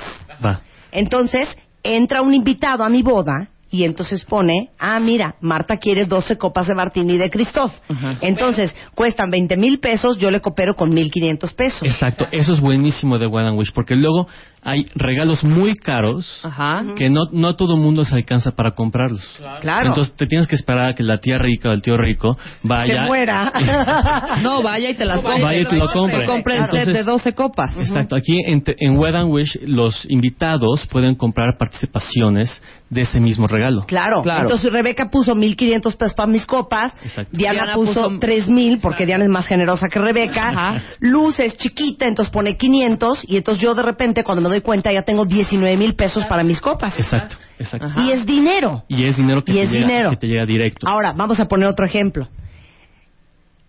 Va. 0.45 0.61
Entonces, 0.91 1.49
entra 1.81 2.21
un 2.21 2.35
invitado 2.35 2.83
a 2.83 2.89
mi 2.89 3.01
boda 3.01 3.49
y 3.71 3.83
entonces 3.83 4.23
pone, 4.23 4.69
ah, 4.79 4.99
mira, 4.99 5.35
Marta 5.41 5.77
quiere 5.77 6.05
12 6.05 6.37
copas 6.37 6.67
de 6.67 6.75
martini 6.75 7.17
de 7.17 7.29
Christoph. 7.29 7.73
Entonces, 8.21 8.75
cuestan 8.93 9.29
20 9.31 9.57
mil 9.57 9.79
pesos, 9.79 10.17
yo 10.17 10.31
le 10.31 10.39
coopero 10.39 10.75
con 10.75 10.91
1.500 10.91 11.53
pesos. 11.55 11.81
Exacto. 11.83 12.25
Eso 12.31 12.53
es 12.53 12.61
buenísimo 12.61 13.17
de 13.19 13.27
Wedding 13.27 13.57
Wish 13.57 13.71
porque 13.73 13.95
luego 13.95 14.27
hay 14.67 14.83
regalos 14.95 15.43
muy 15.43 15.75
caros 15.75 16.39
Ajá. 16.43 16.83
que 16.95 17.07
no, 17.09 17.25
no 17.31 17.55
todo 17.55 17.75
el 17.75 17.81
mundo 17.81 18.03
se 18.03 18.15
alcanza 18.15 18.51
para 18.51 18.71
comprarlos. 18.71 19.21
Claro. 19.61 19.87
Entonces 19.89 20.15
te 20.15 20.25
tienes 20.25 20.47
que 20.47 20.55
esperar 20.55 20.85
a 20.85 20.93
que 20.95 21.03
la 21.03 21.19
tía 21.19 21.37
rica 21.37 21.69
o 21.69 21.71
el 21.73 21.81
tío 21.83 21.97
rico 21.97 22.31
vaya. 22.63 23.01
Se 23.03 23.07
muera. 23.07 23.51
No, 24.41 24.61
vaya 24.63 24.89
y 24.89 24.95
te 24.95 25.05
las 25.05 25.21
compre. 25.21 25.43
Vaya 25.43 25.61
y 25.61 25.65
te 25.65 25.75
lo 25.75 25.87
compre. 25.91 26.19
Te 26.19 26.25
compre 26.25 26.55
el 26.57 26.65
set 26.65 26.73
Entonces- 26.73 26.93
de 26.93 27.03
12 27.03 27.33
copas. 27.33 27.77
Exacto. 27.77 28.15
Aquí 28.15 28.39
en, 28.45 28.61
te- 28.61 28.75
en 28.79 28.97
Wed 28.97 29.15
and 29.15 29.31
Wish 29.31 29.59
los 29.67 30.05
invitados 30.09 30.87
pueden 30.87 31.15
comprar 31.15 31.57
participaciones 31.57 32.61
de 32.89 33.01
ese 33.01 33.19
mismo 33.19 33.47
regalo. 33.47 33.54
Claro. 33.85 34.21
Claro. 34.21 34.41
Entonces 34.41 34.71
Rebeca 34.71 35.09
puso 35.09 35.33
1.500 35.33 35.95
pesos 35.95 36.13
para 36.13 36.27
mis 36.27 36.45
copas. 36.45 36.93
Exacto. 37.03 37.31
Diana, 37.35 37.53
Diana 37.63 37.73
puso, 37.73 38.09
puso- 38.09 38.19
3.000 38.19 38.79
porque 38.81 39.05
Diana 39.05 39.23
es 39.23 39.29
más 39.29 39.45
generosa 39.47 39.87
que 39.89 39.99
Rebeca. 39.99 40.49
Ajá. 40.49 40.81
Luz 40.99 41.39
es 41.39 41.57
chiquita, 41.57 42.05
entonces 42.07 42.31
pone 42.31 42.57
500 42.57 43.23
y 43.27 43.37
entonces 43.37 43.61
yo 43.63 43.73
de 43.75 43.83
repente 43.83 44.23
cuando 44.23 44.41
me 44.41 44.49
doy 44.49 44.61
cuenta 44.61 44.91
ya 44.91 45.03
tengo 45.03 45.25
19 45.25 45.77
mil 45.77 45.95
pesos 45.95 46.23
para 46.27 46.43
mis 46.43 46.59
copas. 46.61 46.99
Exacto. 46.99 47.35
Exacto. 47.59 47.87
Ajá. 47.87 48.01
Y 48.01 48.11
es 48.11 48.25
dinero. 48.25 48.83
Y 48.87 49.07
es 49.07 49.15
dinero 49.17 49.43
que, 49.43 49.51
Y 49.51 49.55
te 49.55 49.63
es 49.63 49.71
llega, 49.71 49.87
dinero. 49.87 50.09
que 50.11 50.17
te 50.17 50.27
llega 50.27 50.45
directo. 50.45 50.87
Ahora, 50.87 51.13
vamos 51.15 51.39
a 51.39 51.45
poner 51.47 51.67
otro 51.67 51.85
ejemplo. 51.85 52.27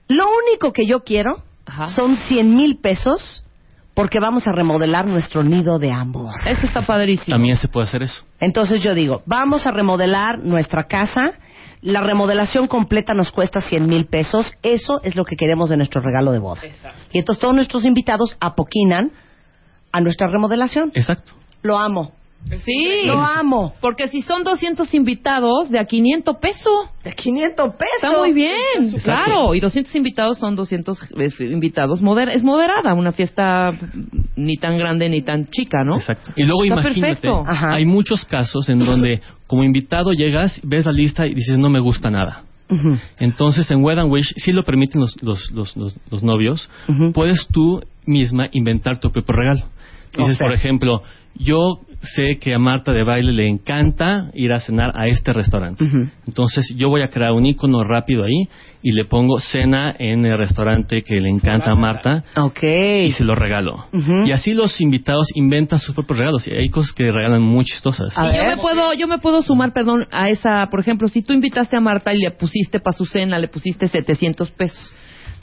Lo 0.08 0.24
único 0.48 0.72
que 0.72 0.86
yo 0.86 1.00
quiero 1.04 1.42
Ajá. 1.66 1.88
son 1.88 2.16
100 2.16 2.54
mil 2.54 2.76
pesos 2.78 3.42
porque 3.96 4.20
vamos 4.20 4.46
a 4.46 4.52
remodelar 4.52 5.06
nuestro 5.06 5.42
nido 5.42 5.78
de 5.78 5.90
amor. 5.90 6.34
Eso 6.44 6.66
está 6.66 6.82
padrísimo. 6.82 7.34
También 7.34 7.56
se 7.56 7.66
puede 7.66 7.86
hacer 7.86 8.02
eso. 8.02 8.22
Entonces 8.38 8.82
yo 8.82 8.94
digo, 8.94 9.22
vamos 9.24 9.66
a 9.66 9.70
remodelar 9.70 10.38
nuestra 10.38 10.84
casa. 10.84 11.32
La 11.80 12.02
remodelación 12.02 12.68
completa 12.68 13.14
nos 13.14 13.32
cuesta 13.32 13.62
100 13.62 13.88
mil 13.88 14.04
pesos. 14.04 14.52
Eso 14.62 15.00
es 15.02 15.16
lo 15.16 15.24
que 15.24 15.34
queremos 15.34 15.70
de 15.70 15.78
nuestro 15.78 16.02
regalo 16.02 16.30
de 16.32 16.40
boda. 16.40 16.60
Y 17.10 17.18
entonces 17.18 17.40
todos 17.40 17.54
nuestros 17.54 17.86
invitados 17.86 18.36
apoquinan 18.38 19.12
a 19.92 20.02
nuestra 20.02 20.28
remodelación. 20.28 20.92
Exacto. 20.94 21.32
Lo 21.62 21.78
amo. 21.78 22.12
Sí. 22.64 23.06
Lo 23.06 23.18
amo. 23.18 23.74
Porque 23.80 24.08
si 24.08 24.22
son 24.22 24.44
200 24.44 24.92
invitados, 24.94 25.70
de 25.70 25.78
a 25.78 25.84
500 25.84 26.36
pesos. 26.36 26.90
De 27.02 27.12
500 27.12 27.74
pesos. 27.74 28.02
Está 28.02 28.18
muy 28.18 28.32
bien, 28.32 28.54
Exacto. 28.76 29.02
claro. 29.04 29.54
Y 29.54 29.60
200 29.60 29.94
invitados 29.96 30.38
son 30.38 30.54
200 30.54 31.10
eh, 31.16 31.30
invitados. 31.40 32.02
Moder 32.02 32.28
es 32.28 32.44
moderada, 32.44 32.94
una 32.94 33.12
fiesta 33.12 33.72
ni 34.36 34.56
tan 34.56 34.78
grande 34.78 35.08
ni 35.08 35.22
tan 35.22 35.46
chica, 35.46 35.82
¿no? 35.84 35.96
Exacto. 35.96 36.30
Y 36.36 36.44
luego 36.44 36.64
Está 36.64 36.88
imagínate, 36.88 37.28
hay 37.46 37.84
muchos 37.84 38.24
casos 38.24 38.68
en 38.68 38.78
donde 38.78 39.20
como 39.46 39.64
invitado 39.64 40.12
llegas, 40.12 40.60
ves 40.62 40.84
la 40.86 40.92
lista 40.92 41.26
y 41.26 41.34
dices 41.34 41.58
no 41.58 41.68
me 41.68 41.80
gusta 41.80 42.10
nada. 42.10 42.44
Entonces 43.18 43.70
en 43.70 43.82
Wed 43.82 43.98
and 43.98 44.10
Wish, 44.10 44.34
si 44.36 44.52
lo 44.52 44.64
permiten 44.64 45.00
los, 45.00 45.22
los, 45.22 45.50
los, 45.52 45.76
los, 45.76 45.94
los 46.10 46.22
novios, 46.22 46.68
puedes 47.14 47.46
tú 47.48 47.80
misma 48.04 48.48
inventar 48.52 48.98
tu 49.00 49.10
propio 49.10 49.34
regalo. 49.34 49.62
Dices, 50.16 50.38
por 50.38 50.52
ejemplo, 50.52 51.02
yo 51.38 51.80
sé 52.14 52.38
que 52.38 52.54
a 52.54 52.58
Marta 52.58 52.92
de 52.92 53.02
baile 53.02 53.32
le 53.32 53.46
encanta 53.48 54.30
ir 54.34 54.52
a 54.52 54.60
cenar 54.60 54.92
a 54.94 55.06
este 55.08 55.32
restaurante. 55.32 55.84
Entonces 56.26 56.72
yo 56.76 56.88
voy 56.88 57.02
a 57.02 57.08
crear 57.08 57.32
un 57.32 57.44
icono 57.46 57.84
rápido 57.84 58.24
ahí 58.24 58.48
y 58.82 58.92
le 58.92 59.04
pongo 59.04 59.38
cena 59.38 59.94
en 59.98 60.24
el 60.24 60.38
restaurante 60.38 61.02
que 61.02 61.20
le 61.20 61.28
encanta 61.28 61.72
a 61.72 61.74
Marta 61.74 62.24
Ok. 62.36 62.62
y 62.62 63.10
se 63.10 63.24
lo 63.24 63.34
regalo. 63.34 63.86
Y 64.24 64.32
así 64.32 64.54
los 64.54 64.80
invitados 64.80 65.28
inventan 65.34 65.78
sus 65.78 65.94
propios 65.94 66.18
regalos. 66.20 66.46
Y 66.46 66.52
hay 66.52 66.68
cosas 66.68 66.92
que 66.92 67.10
regalan 67.10 67.42
muy 67.42 67.64
chistosas. 67.64 68.16
A 68.16 68.32
Y 68.32 68.36
yo 68.36 68.44
me 68.44 68.56
puedo, 68.56 68.92
yo 68.94 69.08
me 69.08 69.18
puedo 69.18 69.42
sumar, 69.42 69.72
perdón, 69.72 70.06
a 70.12 70.28
esa, 70.28 70.68
por 70.70 70.80
ejemplo, 70.80 71.08
si 71.08 71.22
tú 71.22 71.32
invitaste 71.32 71.76
a 71.76 71.80
Marta 71.80 72.14
y 72.14 72.18
le 72.18 72.30
pusiste 72.30 72.80
para 72.80 72.96
su 72.96 73.04
cena, 73.04 73.38
le 73.38 73.48
pusiste 73.48 73.88
700 73.88 74.50
pesos. 74.52 74.94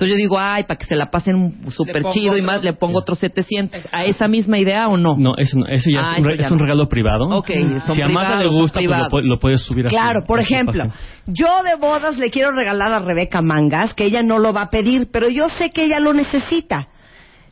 Entonces 0.04 0.12
yo 0.12 0.18
digo, 0.18 0.38
ay, 0.40 0.64
para 0.64 0.78
que 0.78 0.86
se 0.86 0.96
la 0.96 1.10
pasen 1.10 1.70
súper 1.72 2.04
chido 2.12 2.38
y 2.38 2.42
más, 2.42 2.64
le 2.64 2.74
pongo 2.74 3.00
otros 3.00 3.20
700. 3.20 3.88
¿A 3.92 4.04
esa 4.06 4.28
misma 4.28 4.58
idea 4.60 4.88
o 4.88 4.98
no? 4.98 5.16
No, 5.18 5.36
ese, 5.38 5.58
no, 5.58 5.66
ese 5.68 5.92
ya 5.94 6.00
Ah, 6.02 6.14
es, 6.14 6.20
un, 6.20 6.26
re- 6.26 6.34
eso 6.34 6.42
ya 6.42 6.46
es 6.48 6.52
un 6.52 6.58
no. 6.58 6.64
regalo 6.64 6.90
privado. 6.90 7.26
Ok, 7.30 7.50
son 7.86 7.96
si 7.96 8.02
a 8.02 8.08
Marta 8.08 8.38
le 8.40 8.48
gusta, 8.48 8.80
pues 9.10 9.26
lo, 9.26 9.36
lo 9.36 9.40
puedes 9.40 9.62
subir 9.62 9.88
a 9.88 9.90
su- 9.90 9.96
Claro, 9.96 10.24
por 10.26 10.40
a 10.40 10.44
su 10.44 10.54
ejemplo, 10.54 10.86
página. 10.90 10.96
yo 11.28 11.64
de 11.64 11.76
bodas 11.76 12.18
le 12.18 12.30
quiero 12.30 12.52
regalar 12.52 12.92
a 12.94 13.00
Rebeca 13.00 13.42
mangas, 13.42 13.94
que 13.94 14.06
ella 14.06 14.22
no 14.24 14.40
lo 14.40 14.54
va 14.54 14.64
a 14.64 14.70
pedir, 14.70 15.10
pero 15.12 15.28
yo 15.30 15.50
sé 15.50 15.72
que 15.72 15.86
ella 15.86 16.00
lo 16.00 16.14
necesita. 16.14 16.88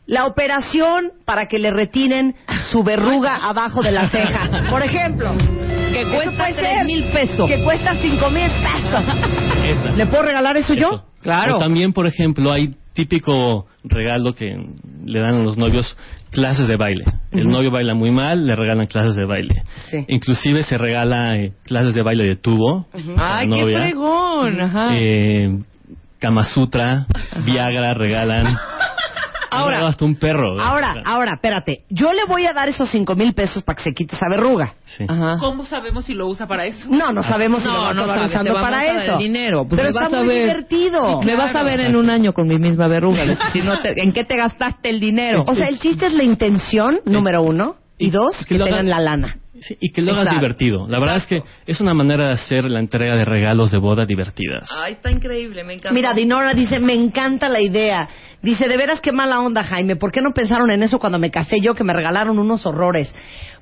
La 0.07 0.25
operación 0.25 1.11
para 1.25 1.45
que 1.45 1.57
le 1.59 1.69
retiren 1.71 2.35
su 2.71 2.83
verruga 2.83 3.35
abajo 3.49 3.81
de 3.81 3.91
la 3.91 4.09
ceja. 4.09 4.49
Por 4.69 4.81
ejemplo. 4.83 5.31
Que 5.91 6.01
Eso 6.01 6.11
cuesta 6.11 6.37
puede 6.45 6.53
3 6.53 6.73
ser. 6.77 6.85
mil 6.85 7.03
pesos. 7.11 7.47
Que 7.49 7.63
cuesta 7.63 7.95
cinco 8.01 8.29
mil 8.29 8.49
pesos. 8.49 9.03
Esa. 9.63 9.91
¿Le 9.95 10.05
puedo 10.07 10.23
regalar 10.23 10.57
eso, 10.57 10.73
yo? 10.73 11.03
Claro. 11.21 11.57
O 11.57 11.59
también, 11.59 11.93
por 11.93 12.07
ejemplo, 12.07 12.51
hay 12.51 12.75
típico 12.93 13.67
regalo 13.83 14.33
que 14.33 14.55
le 15.05 15.19
dan 15.19 15.35
a 15.35 15.43
los 15.43 15.57
novios 15.57 15.97
clases 16.31 16.67
de 16.67 16.77
baile. 16.77 17.05
El 17.31 17.47
novio 17.47 17.71
baila 17.71 17.93
muy 17.93 18.11
mal, 18.11 18.45
le 18.45 18.55
regalan 18.55 18.87
clases 18.87 19.15
de 19.15 19.25
baile. 19.25 19.63
Sí. 19.85 20.05
Inclusive 20.07 20.63
se 20.63 20.77
regala 20.77 21.37
eh, 21.37 21.53
clases 21.63 21.93
de 21.93 22.03
baile 22.03 22.23
de 22.23 22.35
tubo. 22.35 22.87
Ay, 23.17 23.49
qué 23.49 23.65
fregón. 23.65 24.59
Ajá. 24.59 24.89
Eh, 24.97 25.57
Kama 26.19 26.43
Sutra, 26.43 27.07
Viagra 27.45 27.93
regalan. 27.93 28.57
Ahora, 29.51 29.85
hasta 29.87 30.05
un 30.05 30.15
perro. 30.15 30.57
¿eh? 30.57 30.61
ahora, 30.61 30.95
ahora, 31.05 31.33
espérate. 31.33 31.83
Yo 31.89 32.13
le 32.13 32.23
voy 32.25 32.45
a 32.45 32.53
dar 32.53 32.69
esos 32.69 32.89
cinco 32.89 33.15
mil 33.15 33.33
pesos 33.33 33.63
para 33.63 33.75
que 33.75 33.83
se 33.83 33.93
quite 33.93 34.15
esa 34.15 34.27
verruga. 34.29 34.73
Sí. 34.85 35.05
Ajá. 35.07 35.37
¿Cómo 35.39 35.65
sabemos 35.65 36.05
si 36.05 36.13
lo 36.13 36.27
usa 36.27 36.47
para 36.47 36.65
eso? 36.65 36.87
No, 36.89 37.11
no 37.11 37.21
sabemos 37.23 37.61
si 37.61 37.67
lo 37.67 37.73
va 37.73 37.93
No, 37.93 38.03
usando 38.23 38.53
para 38.53 38.79
a 38.79 39.03
eso. 39.03 39.17
dinero. 39.17 39.65
Pues 39.67 39.79
Pero 39.81 39.83
me 39.83 39.89
está 39.89 40.01
vas 40.09 40.13
a 40.13 40.23
muy 40.23 40.27
ver. 40.33 40.41
divertido. 40.47 41.21
Me 41.21 41.35
vas 41.35 41.55
a 41.55 41.63
ver 41.63 41.81
en 41.81 41.95
un 41.95 42.09
año 42.09 42.33
con 42.33 42.47
mi 42.47 42.57
misma 42.57 42.87
verruga. 42.87 43.21
Si 43.53 43.61
no 43.61 43.81
te- 43.81 44.01
¿En 44.01 44.13
qué 44.13 44.23
te 44.23 44.37
gastaste 44.37 44.89
el 44.89 44.99
dinero? 44.99 45.43
O 45.47 45.53
sea, 45.55 45.67
el 45.67 45.79
chiste 45.79 46.05
es 46.07 46.13
la 46.13 46.23
intención, 46.23 46.99
número 47.05 47.41
uno. 47.43 47.75
Y 48.01 48.09
dos, 48.09 48.35
que, 48.45 48.57
que 48.57 48.63
tengan 48.63 48.73
hagan- 48.73 48.89
la 48.89 48.99
lana. 48.99 49.37
Sí, 49.61 49.77
y 49.79 49.91
que 49.91 50.01
lo 50.01 50.13
hagas 50.13 50.23
Exacto. 50.25 50.39
divertido. 50.41 50.87
La 50.87 50.99
verdad 50.99 51.17
es 51.17 51.27
que 51.27 51.43
es 51.67 51.79
una 51.81 51.93
manera 51.93 52.27
de 52.27 52.33
hacer 52.33 52.63
la 52.65 52.79
entrega 52.79 53.15
de 53.15 53.25
regalos 53.25 53.69
de 53.71 53.77
boda 53.77 54.05
divertidas. 54.05 54.67
Ay, 54.83 54.93
está 54.93 55.11
increíble, 55.11 55.63
me 55.63 55.73
encanta. 55.73 55.91
Mira, 55.91 56.13
Dinora 56.13 56.53
dice, 56.55 56.79
me 56.79 56.93
encanta 56.95 57.47
la 57.47 57.61
idea. 57.61 58.09
Dice, 58.41 58.67
de 58.67 58.75
veras 58.75 59.01
qué 59.01 59.11
mala 59.11 59.39
onda, 59.39 59.63
Jaime. 59.63 59.95
¿Por 59.97 60.11
qué 60.11 60.19
no 60.21 60.31
pensaron 60.33 60.71
en 60.71 60.81
eso 60.81 60.97
cuando 60.97 61.19
me 61.19 61.29
casé 61.29 61.59
yo, 61.61 61.75
que 61.75 61.83
me 61.83 61.93
regalaron 61.93 62.39
unos 62.39 62.65
horrores? 62.65 63.13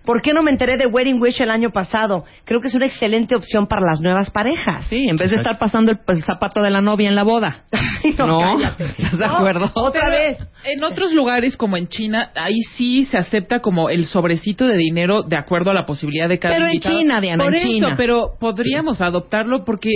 ¿Por 0.05 0.21
qué 0.21 0.33
no 0.33 0.41
me 0.41 0.51
enteré 0.51 0.77
de 0.77 0.87
Wedding 0.87 1.21
Wish 1.21 1.41
el 1.41 1.51
año 1.51 1.71
pasado? 1.71 2.25
Creo 2.45 2.59
que 2.61 2.67
es 2.67 2.75
una 2.75 2.85
excelente 2.87 3.35
opción 3.35 3.67
para 3.67 3.81
las 3.85 4.01
nuevas 4.01 4.29
parejas. 4.31 4.85
Sí, 4.89 5.07
en 5.07 5.15
vez 5.17 5.29
de 5.31 5.37
estar 5.37 5.59
pasando 5.59 5.91
el, 5.91 5.99
el 6.07 6.23
zapato 6.23 6.61
de 6.61 6.69
la 6.69 6.81
novia 6.81 7.09
en 7.09 7.15
la 7.15 7.23
boda. 7.23 7.63
Ay, 7.71 8.15
no. 8.17 8.59
¿estás 8.79 9.17
de 9.17 9.27
No, 9.27 9.35
acuerdo? 9.35 9.71
Otra 9.75 10.01
Pero 10.09 10.11
vez. 10.11 10.37
En 10.65 10.83
otros 10.83 11.13
lugares, 11.13 11.57
como 11.57 11.77
en 11.77 11.87
China, 11.87 12.31
ahí 12.35 12.59
sí 12.75 13.05
se 13.05 13.17
acepta 13.17 13.59
como 13.59 13.89
el 13.89 14.05
sobrecito 14.05 14.65
de 14.67 14.77
dinero 14.77 15.23
de 15.23 15.35
acuerdo 15.37 15.71
a 15.71 15.73
la 15.73 15.85
posibilidad 15.85 16.27
de 16.29 16.39
cada 16.39 16.55
Pero 16.55 16.67
en. 16.67 16.79
China, 16.79 17.21
Diana, 17.21 17.43
Por 17.43 17.53
en 17.53 17.59
eso, 17.59 17.67
China. 17.69 17.93
pero 17.97 18.31
podríamos 18.39 19.01
adoptarlo 19.01 19.63
porque 19.65 19.91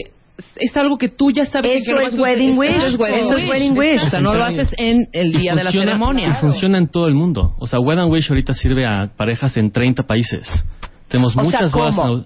es 0.56 0.76
algo 0.78 0.98
que 0.98 1.10
tú 1.10 1.32
ya 1.32 1.46
sabes 1.46 1.84
Eso 1.84 1.96
que 1.96 2.06
es 2.06 2.20
wedding 2.20 2.58
wish. 2.58 2.70
Eso 2.72 2.88
es 2.88 3.00
wedding 3.00 3.18
Eso 3.20 3.34
es 3.34 3.40
wish. 3.42 3.50
wedding 3.50 3.78
wish. 3.78 4.02
O 4.04 4.10
sea, 4.10 4.20
no 4.20 4.34
lo 4.34 4.44
haces 4.44 4.74
en 4.78 5.08
el 5.12 5.32
día 5.32 5.56
de 5.56 5.64
la 5.64 5.72
ceremonia. 5.72 6.30
y 6.30 6.34
funciona 6.42 6.78
en 6.78 6.88
todo 6.88 7.08
el 7.08 7.14
mundo. 7.16 7.56
O 7.60 7.68
sea, 7.68 7.80
Wedding 7.80 8.12
Wish 8.12 8.30
ahorita 8.30 8.54
sirve 8.54 8.86
a 8.86 9.12
parejas 9.16 9.56
en 9.58 9.72
30 9.72 10.04
países. 10.04 10.66
Tenemos 11.08 11.32
O 11.32 11.34
sea, 11.36 11.44
muchas 11.44 11.72
en- 11.74 12.26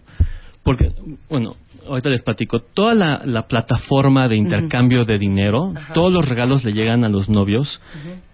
Porque, 0.63 0.91
bueno, 1.29 1.55
ahorita 1.87 2.09
les 2.09 2.21
platico. 2.21 2.59
Toda 2.73 2.93
la, 2.93 3.21
la 3.25 3.47
plataforma 3.47 4.27
de 4.27 4.37
intercambio 4.37 5.03
de 5.05 5.17
dinero, 5.17 5.73
todos 5.93 6.11
los 6.11 6.27
regalos 6.27 6.63
le 6.63 6.73
llegan 6.73 7.03
a 7.03 7.09
los 7.09 7.29
novios 7.29 7.81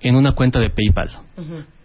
en 0.01 0.15
una 0.15 0.33
cuenta 0.33 0.59
de 0.59 0.69
PayPal. 0.69 1.09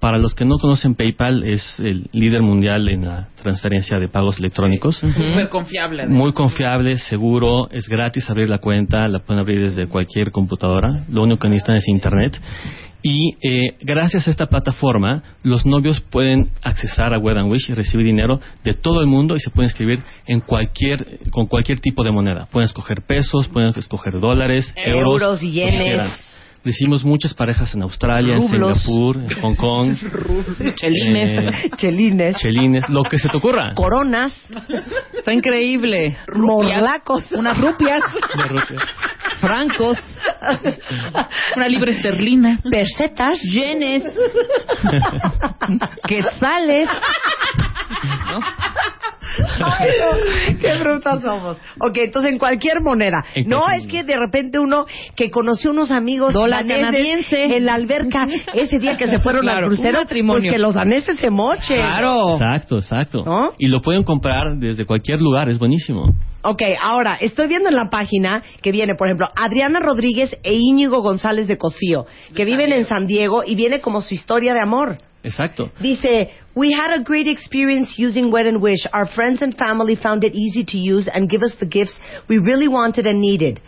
Para 0.00 0.18
los 0.18 0.34
que 0.34 0.44
no 0.44 0.58
conocen 0.58 0.94
PayPal, 0.94 1.42
es 1.44 1.80
el 1.80 2.08
líder 2.12 2.42
mundial 2.42 2.88
en 2.88 3.04
la 3.04 3.28
transferencia 3.42 3.98
de 3.98 4.08
pagos 4.08 4.38
electrónicos. 4.38 4.96
Súper 4.98 5.48
confiable. 5.48 6.02
además. 6.02 6.18
Muy 6.18 6.32
confiable, 6.32 6.98
seguro, 6.98 7.68
es 7.70 7.88
gratis 7.88 8.30
abrir 8.30 8.48
la 8.48 8.58
cuenta, 8.58 9.08
la 9.08 9.20
pueden 9.20 9.40
abrir 9.40 9.60
desde 9.60 9.88
cualquier 9.88 10.30
computadora, 10.30 11.04
lo 11.10 11.22
único 11.22 11.40
que 11.40 11.48
necesitan 11.48 11.76
es 11.76 11.88
internet. 11.88 12.40
Y 13.02 13.36
eh, 13.42 13.76
gracias 13.80 14.26
a 14.26 14.30
esta 14.30 14.46
plataforma, 14.46 15.22
los 15.44 15.64
novios 15.64 16.00
pueden 16.00 16.50
accesar 16.62 17.14
a 17.14 17.18
Wed 17.18 17.36
and 17.36 17.50
Wish 17.50 17.70
y 17.70 17.74
recibir 17.74 18.04
dinero 18.04 18.40
de 18.64 18.74
todo 18.74 19.00
el 19.00 19.06
mundo 19.06 19.36
y 19.36 19.40
se 19.40 19.50
pueden 19.50 19.68
inscribir 19.68 20.02
en 20.26 20.40
cualquier, 20.40 21.20
con 21.30 21.46
cualquier 21.46 21.78
tipo 21.78 22.02
de 22.02 22.10
moneda. 22.10 22.48
Pueden 22.50 22.66
escoger 22.66 23.02
pesos, 23.02 23.46
pueden 23.48 23.72
escoger 23.76 24.18
dólares, 24.18 24.74
euros, 24.76 25.22
Euros, 25.22 25.40
yenes. 25.40 26.27
Recibimos 26.64 27.04
muchas 27.04 27.34
parejas 27.34 27.74
en 27.74 27.82
Australia, 27.82 28.36
Rublos. 28.36 28.52
en 28.52 28.82
Singapur, 28.82 29.16
en 29.16 29.40
Hong 29.40 29.54
Kong. 29.54 29.96
Chelines. 30.74 31.54
Eh, 31.54 31.70
Chelines. 31.76 32.36
Chelines, 32.36 32.88
lo 32.88 33.02
que 33.04 33.18
se 33.18 33.28
te 33.28 33.36
ocurra. 33.36 33.74
Coronas. 33.74 34.34
Está 35.12 35.32
increíble. 35.32 36.18
Morlacos. 36.34 37.30
Unas 37.32 37.58
rupias. 37.58 38.02
Francos, 39.40 39.98
Una 41.56 41.68
libra 41.68 41.90
esterlina. 41.90 42.60
Pesetas. 42.70 43.40
yenes, 43.42 44.02
quetzales. 46.06 46.88
¿No? 48.30 48.40
Ay, 49.64 49.88
no, 50.00 50.58
qué 50.58 50.74
brutas 50.78 51.20
somos. 51.22 51.58
Ok, 51.80 51.96
entonces 51.96 52.32
en 52.32 52.38
cualquier 52.38 52.80
moneda. 52.80 53.24
En 53.34 53.46
No, 53.48 53.68
es 53.68 53.86
que 53.86 54.02
de 54.02 54.16
repente 54.16 54.58
uno 54.58 54.86
que 55.14 55.30
conoció 55.30 55.70
unos 55.70 55.90
amigos 55.90 56.32
Dólar 56.32 56.66
daneses 56.66 56.86
canadiense. 56.86 57.56
en 57.56 57.66
la 57.66 57.74
alberca 57.74 58.26
ese 58.54 58.78
día 58.78 58.96
que 58.96 59.06
se 59.08 59.18
fueron 59.22 59.42
Claro, 59.42 59.66
al 59.66 59.72
crucero, 59.72 60.00
pues 60.08 60.42
que 60.50 60.58
los 60.58 60.74
daneses 60.74 61.18
se 61.18 61.30
mochen. 61.30 61.76
Claro. 61.76 62.32
Exacto, 62.34 62.78
exacto. 62.78 63.22
¿No? 63.24 63.52
Y 63.58 63.68
lo 63.68 63.80
pueden 63.80 64.02
comprar 64.02 64.56
desde 64.56 64.86
cualquier 64.86 65.20
lugar, 65.20 65.48
es 65.50 65.58
buenísimo. 65.58 66.14
Ok, 66.42 66.62
ahora, 66.80 67.16
estoy 67.20 67.48
viendo 67.48 67.68
en 67.68 67.74
la 67.74 67.90
página 67.90 68.44
que 68.62 68.70
viene, 68.70 68.94
por 68.94 69.08
ejemplo, 69.08 69.28
Adriana 69.34 69.80
Rodríguez 69.80 70.36
e 70.44 70.54
Íñigo 70.54 71.02
González 71.02 71.48
de 71.48 71.58
Cosío, 71.58 72.06
que 72.34 72.44
viven 72.44 72.72
en 72.72 72.84
San 72.84 73.06
Diego 73.06 73.42
y 73.44 73.56
viene 73.56 73.80
como 73.80 74.02
su 74.02 74.14
historia 74.14 74.54
de 74.54 74.60
amor. 74.60 74.98
Exacto. 75.24 75.70
Dice, 75.80 76.30
we 76.54 76.72
had 76.72 76.92
a 76.92 77.02
great 77.02 77.26
experience 77.26 77.98
using 77.98 78.30
Wet 78.30 78.46
and 78.46 78.62
Wish. 78.62 78.86
Our 78.92 79.06
friends 79.06 79.42
and 79.42 79.56
family 79.56 79.96
found 79.96 80.22
it 80.22 80.32
easy 80.32 80.64
to 80.64 80.76
use 80.78 81.08
and 81.12 81.28
give 81.28 81.42
us 81.42 81.56
the 81.58 81.66
gifts 81.66 81.98
we 82.28 82.38
really 82.38 82.68
wanted 82.68 83.06
and 83.06 83.20
needed. 83.20 83.60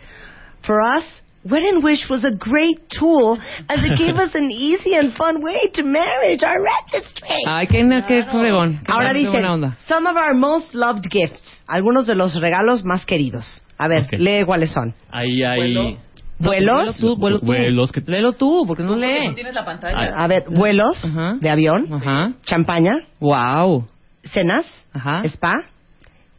For 0.65 0.81
us, 0.81 1.03
Wet 1.43 1.63
and 1.63 1.83
Wish 1.83 2.07
was 2.09 2.23
a 2.23 2.31
great 2.31 2.79
tool 2.89 3.37
as 3.67 3.83
it 3.83 3.97
gave 3.97 4.15
us 4.25 4.35
an 4.35 4.51
easy 4.51 4.93
and 4.95 5.13
fun 5.13 5.41
way 5.43 5.69
to 5.73 5.83
manage 5.83 6.43
our 6.43 6.61
registry. 6.61 7.29
Ay, 7.47 7.65
qué, 7.67 7.79
qué 8.07 8.23
fregón. 8.25 8.79
Qué 8.85 8.91
Ahora 8.91 9.11
buena- 9.11 9.13
qué 9.13 9.19
dice, 9.19 9.31
buena 9.31 9.53
onda. 9.53 9.77
some 9.87 10.07
of 10.07 10.15
our 10.15 10.33
most 10.35 10.73
loved 10.75 11.05
gifts. 11.09 11.41
Algunos 11.67 12.05
de 12.05 12.15
los 12.15 12.39
regalos 12.39 12.83
más 12.83 13.05
queridos. 13.05 13.61
A 13.77 13.87
ver, 13.87 14.03
Ok. 14.03 14.13
lee 14.19 14.43
cuáles 14.45 14.71
son. 14.71 14.93
Ahí 15.11 15.43
hay... 15.43 15.73
Vuelo. 15.73 15.97
¿Vuelos? 16.37 16.75
Vuelo 16.77 16.93
tú, 16.93 17.15
vuelo 17.19 17.39
tú. 17.39 17.45
Vuelos 17.45 17.91
que- 17.91 18.01
Léelo 18.01 18.33
tú, 18.33 18.65
porque 18.67 18.81
no 18.83 18.89
Porque 18.93 19.05
lee. 19.19 19.27
no 19.27 19.35
tienes 19.35 19.53
la 19.53 19.63
pantalla. 19.65 20.15
A 20.15 20.27
ver, 20.27 20.45
vuelos 20.49 20.97
Ajá. 21.05 21.35
de 21.39 21.49
avión, 21.49 21.87
Ajá. 21.93 22.33
champaña, 22.45 22.93
Wow. 23.19 23.87
cenas, 24.23 24.65
Ajá. 24.93 25.21
spa, 25.25 25.53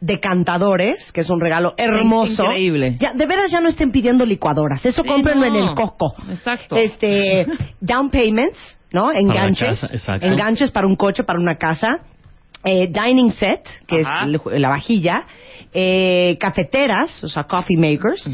decantadores, 0.05 1.11
que 1.13 1.21
es 1.21 1.29
un 1.29 1.39
regalo 1.39 1.73
hermoso. 1.77 2.43
Increíble. 2.43 2.97
Ya, 2.99 3.13
de 3.13 3.25
veras 3.25 3.49
ya 3.51 3.61
no 3.61 3.69
estén 3.69 3.91
pidiendo 3.91 4.25
licuadoras, 4.25 4.85
eso 4.85 5.01
Sí, 5.03 5.07
cómprenlo 5.07 5.47
no. 5.47 5.55
en 5.55 5.63
el 5.63 5.75
Costco. 5.75 6.13
Exacto. 6.29 6.75
Este, 6.77 7.47
down 7.81 8.09
payments, 8.09 8.79
¿no? 8.91 9.11
Enganches. 9.11 9.83
exacto. 9.83 10.25
Enganches 10.25 10.71
para 10.71 10.87
un 10.87 10.95
coche, 10.95 11.23
para 11.23 11.39
una 11.39 11.57
casa. 11.57 11.87
Eh, 12.65 12.87
dining 12.89 13.31
set, 13.33 13.61
que 13.87 14.01
Ajá. 14.01 14.25
es 14.25 14.59
la 14.61 14.69
vajilla. 14.69 15.23
Eh, 15.73 16.37
cafeteras, 16.39 17.23
o 17.23 17.27
sea, 17.27 17.43
coffee 17.43 17.77
makers. 17.77 18.29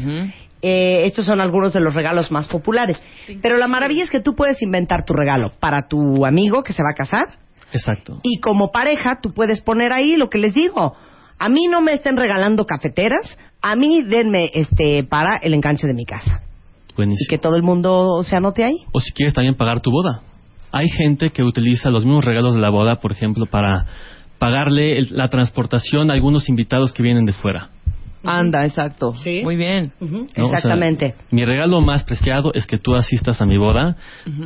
Eh, 0.62 1.04
estos 1.06 1.24
son 1.24 1.40
algunos 1.40 1.72
de 1.72 1.80
los 1.80 1.94
regalos 1.94 2.30
más 2.30 2.46
populares. 2.46 3.02
Pero 3.42 3.56
la 3.56 3.66
maravilla 3.66 4.04
es 4.04 4.10
que 4.10 4.20
tú 4.20 4.34
puedes 4.36 4.60
inventar 4.62 5.04
tu 5.04 5.14
regalo 5.14 5.52
para 5.58 5.88
tu 5.88 6.24
amigo 6.26 6.62
que 6.62 6.72
se 6.74 6.82
va 6.82 6.90
a 6.92 6.94
casar 6.94 7.38
Exacto. 7.72 8.20
y 8.22 8.40
como 8.40 8.70
pareja 8.70 9.20
tú 9.22 9.32
puedes 9.32 9.60
poner 9.62 9.92
ahí 9.92 10.16
lo 10.16 10.28
que 10.28 10.38
les 10.38 10.52
digo. 10.54 10.94
A 11.40 11.48
mí 11.48 11.66
no 11.68 11.80
me 11.80 11.94
estén 11.94 12.16
regalando 12.16 12.66
cafeteras, 12.66 13.36
a 13.62 13.74
mí 13.74 14.02
denme 14.02 14.50
este 14.54 15.02
para 15.04 15.36
el 15.38 15.54
enganche 15.54 15.86
de 15.86 15.94
mi 15.94 16.04
casa. 16.04 16.42
Y 16.90 16.94
Buenísimo. 16.96 17.26
que 17.30 17.38
todo 17.38 17.56
el 17.56 17.62
mundo 17.62 18.22
se 18.24 18.36
anote 18.36 18.62
ahí. 18.62 18.76
O 18.92 19.00
si 19.00 19.10
quieres 19.12 19.32
también 19.34 19.54
pagar 19.54 19.80
tu 19.80 19.90
boda. 19.90 20.20
Hay 20.70 20.88
gente 20.88 21.30
que 21.30 21.42
utiliza 21.42 21.90
los 21.90 22.04
mismos 22.04 22.24
regalos 22.24 22.54
de 22.54 22.60
la 22.60 22.68
boda, 22.70 22.96
por 23.00 23.10
ejemplo, 23.10 23.46
para 23.46 23.86
pagarle 24.38 24.98
el- 24.98 25.08
la 25.16 25.28
transportación 25.28 26.10
a 26.10 26.14
algunos 26.14 26.48
invitados 26.48 26.92
que 26.92 27.02
vienen 27.02 27.24
de 27.26 27.32
fuera. 27.32 27.70
Anda, 28.22 28.66
exacto. 28.66 29.14
Sí. 29.16 29.40
Muy 29.42 29.56
bien. 29.56 29.92
¿no? 29.98 30.06
O 30.24 30.28
sea, 30.28 30.44
Exactamente. 30.58 31.14
mi 31.30 31.44
regalo 31.46 31.80
más 31.80 32.04
preciado 32.04 32.52
es 32.54 32.66
que 32.66 32.76
tú 32.78 32.94
asistas 32.94 33.40
a 33.40 33.46
mi 33.46 33.56
boda, 33.56 33.96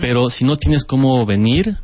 pero 0.01 0.29
si 0.31 0.45
no 0.45 0.57
tienes 0.57 0.85
cómo 0.85 1.27
venir, 1.27 1.77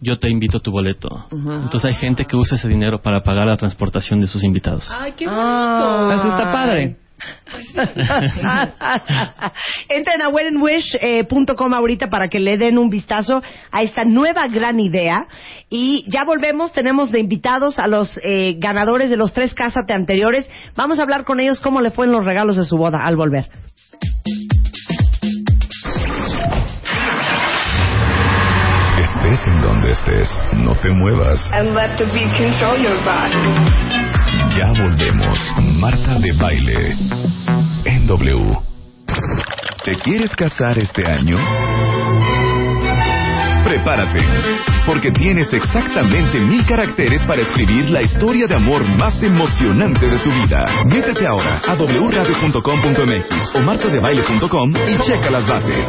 yo 0.00 0.18
te 0.18 0.28
invito 0.28 0.58
a 0.58 0.60
tu 0.60 0.70
boleto. 0.70 1.26
Entonces 1.30 1.84
hay 1.84 1.94
gente 1.94 2.24
que 2.24 2.36
usa 2.36 2.56
ese 2.56 2.68
dinero 2.68 3.00
para 3.00 3.22
pagar 3.22 3.46
la 3.46 3.56
transportación 3.56 4.20
de 4.20 4.26
sus 4.26 4.44
invitados. 4.44 4.90
Ay, 4.96 5.12
qué 5.12 5.26
Ah. 5.28 6.10
Eso 6.14 6.28
está 6.28 6.52
padre. 6.52 6.96
Entren 9.88 10.22
a 10.22 10.28
weddingwish.com 10.28 11.74
ahorita 11.74 12.10
para 12.10 12.28
que 12.28 12.38
le 12.38 12.58
den 12.58 12.78
un 12.78 12.90
vistazo 12.90 13.42
a 13.72 13.82
esta 13.82 14.04
nueva 14.04 14.46
gran 14.48 14.78
idea. 14.78 15.26
Y 15.68 16.04
ya 16.08 16.24
volvemos, 16.24 16.72
tenemos 16.72 17.10
de 17.10 17.20
invitados 17.20 17.78
a 17.78 17.88
los 17.88 18.18
eh, 18.22 18.54
ganadores 18.58 19.10
de 19.10 19.16
los 19.16 19.32
tres 19.32 19.54
Cásate 19.54 19.92
anteriores. 19.92 20.48
Vamos 20.76 20.98
a 20.98 21.02
hablar 21.02 21.24
con 21.24 21.40
ellos 21.40 21.60
cómo 21.60 21.80
le 21.80 21.90
fue 21.90 22.06
en 22.06 22.12
los 22.12 22.24
regalos 22.24 22.56
de 22.56 22.64
su 22.64 22.76
boda 22.76 23.04
al 23.04 23.16
volver. 23.16 23.48
Estés 29.16 29.46
en 29.48 29.60
donde 29.60 29.90
estés, 29.90 30.28
no 30.52 30.74
te 30.76 30.90
muevas. 30.90 31.40
and 31.52 31.74
let 31.74 31.96
the 31.96 32.04
beat 32.12 32.30
control 32.36 32.76
your 32.78 32.98
body. 33.04 33.38
Ya 34.56 34.72
volvemos. 34.82 35.38
Marta 35.80 36.18
de 36.18 36.32
Baile. 36.32 36.94
En 37.84 38.06
W. 38.06 38.56
¿Te 39.84 39.96
quieres 40.04 40.34
casar 40.36 40.78
este 40.78 41.06
año? 41.08 41.36
Prepárate, 43.68 44.20
porque 44.86 45.10
tienes 45.10 45.52
exactamente 45.52 46.40
mil 46.40 46.64
caracteres 46.64 47.22
para 47.26 47.42
escribir 47.42 47.90
la 47.90 48.00
historia 48.00 48.46
de 48.46 48.54
amor 48.54 48.82
más 48.96 49.22
emocionante 49.22 50.08
de 50.08 50.18
tu 50.20 50.30
vida. 50.30 50.64
Métete 50.86 51.26
ahora 51.26 51.60
a 51.68 51.74
wradio.com.mx 51.74 53.50
o 53.54 53.60
martadebaile.com 53.60 54.70
y 54.70 54.98
checa 55.00 55.30
las 55.30 55.46
bases. 55.46 55.84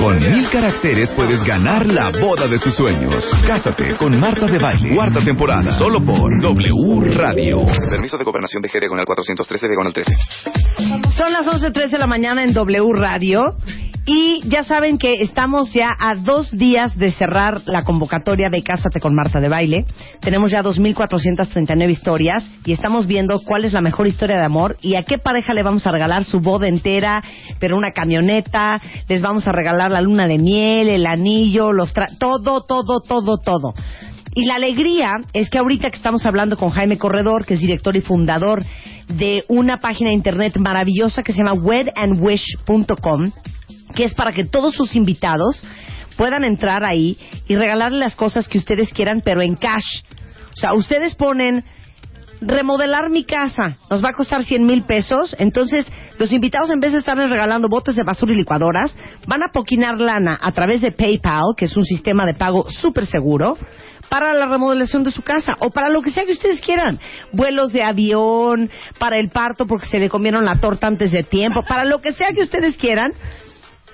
Con 0.00 0.18
mil 0.18 0.50
caracteres 0.50 1.12
puedes 1.14 1.44
ganar 1.44 1.86
la 1.86 2.10
boda 2.20 2.48
de 2.48 2.58
tus 2.58 2.74
sueños. 2.74 3.24
Cásate 3.46 3.94
con 3.94 4.18
Marta 4.18 4.46
de 4.46 4.58
Baile. 4.58 4.96
Cuarta 4.96 5.20
temporada. 5.20 5.70
Solo 5.78 6.00
por 6.04 6.42
W 6.42 7.14
Radio. 7.14 7.58
Permiso 7.88 8.18
de 8.18 8.24
gobernación 8.24 8.60
de 8.60 8.70
G 8.70 8.80
diagonal 8.80 9.04
413 9.06 9.68
diagonal 9.68 9.92
13. 9.92 10.16
Son 11.16 11.32
las 11.32 11.46
11.03 11.46 11.90
de 11.90 11.98
la 11.98 12.08
mañana 12.08 12.42
en 12.42 12.52
W 12.52 12.92
Radio 12.94 13.42
y 14.10 14.40
ya 14.48 14.64
saben 14.64 14.96
que 14.96 15.20
estamos 15.20 15.70
ya 15.74 15.94
a 15.98 16.14
dos 16.14 16.50
días 16.50 16.96
de 16.96 17.12
cerrar 17.12 17.60
la 17.66 17.84
convocatoria 17.84 18.48
de 18.48 18.62
Cásate 18.62 19.00
con 19.00 19.14
Marta 19.14 19.38
de 19.38 19.50
Baile. 19.50 19.84
Tenemos 20.20 20.50
ya 20.50 20.62
2.439 20.62 21.90
historias 21.90 22.50
y 22.64 22.72
estamos 22.72 23.06
viendo 23.06 23.38
cuál 23.40 23.66
es 23.66 23.74
la 23.74 23.82
mejor 23.82 24.06
historia 24.06 24.38
de 24.38 24.44
amor 24.44 24.78
y 24.80 24.94
a 24.94 25.02
qué 25.02 25.18
pareja 25.18 25.52
le 25.52 25.62
vamos 25.62 25.86
a 25.86 25.90
regalar 25.90 26.24
su 26.24 26.40
boda 26.40 26.68
entera, 26.68 27.22
pero 27.58 27.76
una 27.76 27.92
camioneta, 27.92 28.80
les 29.10 29.20
vamos 29.20 29.46
a 29.46 29.52
regalar 29.52 29.90
la 29.90 30.00
luna 30.00 30.26
de 30.26 30.38
miel, 30.38 30.88
el 30.88 31.04
anillo, 31.04 31.74
los 31.74 31.92
tra 31.92 32.08
todo, 32.18 32.64
todo, 32.64 33.02
todo, 33.06 33.36
todo. 33.36 33.74
Y 34.34 34.46
la 34.46 34.54
alegría 34.54 35.20
es 35.34 35.50
que 35.50 35.58
ahorita 35.58 35.90
que 35.90 35.98
estamos 35.98 36.24
hablando 36.24 36.56
con 36.56 36.70
Jaime 36.70 36.96
Corredor, 36.96 37.44
que 37.44 37.54
es 37.54 37.60
director 37.60 37.94
y 37.94 38.00
fundador 38.00 38.64
de 39.08 39.44
una 39.48 39.80
página 39.80 40.08
de 40.08 40.14
internet 40.14 40.56
maravillosa 40.56 41.22
que 41.22 41.32
se 41.32 41.38
llama 41.38 41.52
wedandwish.com, 41.52 43.32
que 43.94 44.04
es 44.04 44.14
para 44.14 44.32
que 44.32 44.44
todos 44.44 44.74
sus 44.74 44.96
invitados 44.96 45.62
puedan 46.16 46.44
entrar 46.44 46.84
ahí 46.84 47.16
y 47.46 47.56
regalarle 47.56 47.98
las 47.98 48.16
cosas 48.16 48.48
que 48.48 48.58
ustedes 48.58 48.92
quieran, 48.92 49.22
pero 49.24 49.40
en 49.40 49.54
cash. 49.54 50.02
O 50.52 50.60
sea, 50.60 50.74
ustedes 50.74 51.14
ponen 51.14 51.64
remodelar 52.40 53.10
mi 53.10 53.24
casa, 53.24 53.78
nos 53.90 54.02
va 54.02 54.10
a 54.10 54.12
costar 54.12 54.42
100 54.42 54.64
mil 54.64 54.84
pesos, 54.84 55.34
entonces 55.38 55.86
los 56.18 56.32
invitados 56.32 56.70
en 56.70 56.80
vez 56.80 56.92
de 56.92 56.98
estarles 56.98 57.30
regalando 57.30 57.68
botes 57.68 57.96
de 57.96 58.04
basura 58.04 58.32
y 58.32 58.36
licuadoras, 58.36 58.96
van 59.26 59.42
a 59.42 59.52
poquinar 59.52 60.00
lana 60.00 60.38
a 60.40 60.52
través 60.52 60.80
de 60.80 60.92
PayPal, 60.92 61.54
que 61.56 61.64
es 61.64 61.76
un 61.76 61.84
sistema 61.84 62.24
de 62.26 62.34
pago 62.34 62.68
súper 62.68 63.06
seguro, 63.06 63.56
para 64.08 64.34
la 64.34 64.46
remodelación 64.46 65.04
de 65.04 65.10
su 65.10 65.22
casa 65.22 65.56
o 65.60 65.70
para 65.70 65.88
lo 65.88 66.00
que 66.00 66.10
sea 66.10 66.24
que 66.24 66.32
ustedes 66.32 66.60
quieran. 66.60 66.98
Vuelos 67.32 67.72
de 67.72 67.82
avión, 67.82 68.70
para 68.98 69.18
el 69.18 69.28
parto 69.30 69.66
porque 69.66 69.86
se 69.86 70.00
le 70.00 70.08
comieron 70.08 70.44
la 70.44 70.60
torta 70.60 70.86
antes 70.86 71.12
de 71.12 71.24
tiempo, 71.24 71.60
para 71.68 71.84
lo 71.84 72.00
que 72.00 72.12
sea 72.12 72.28
que 72.34 72.42
ustedes 72.42 72.76
quieran. 72.76 73.12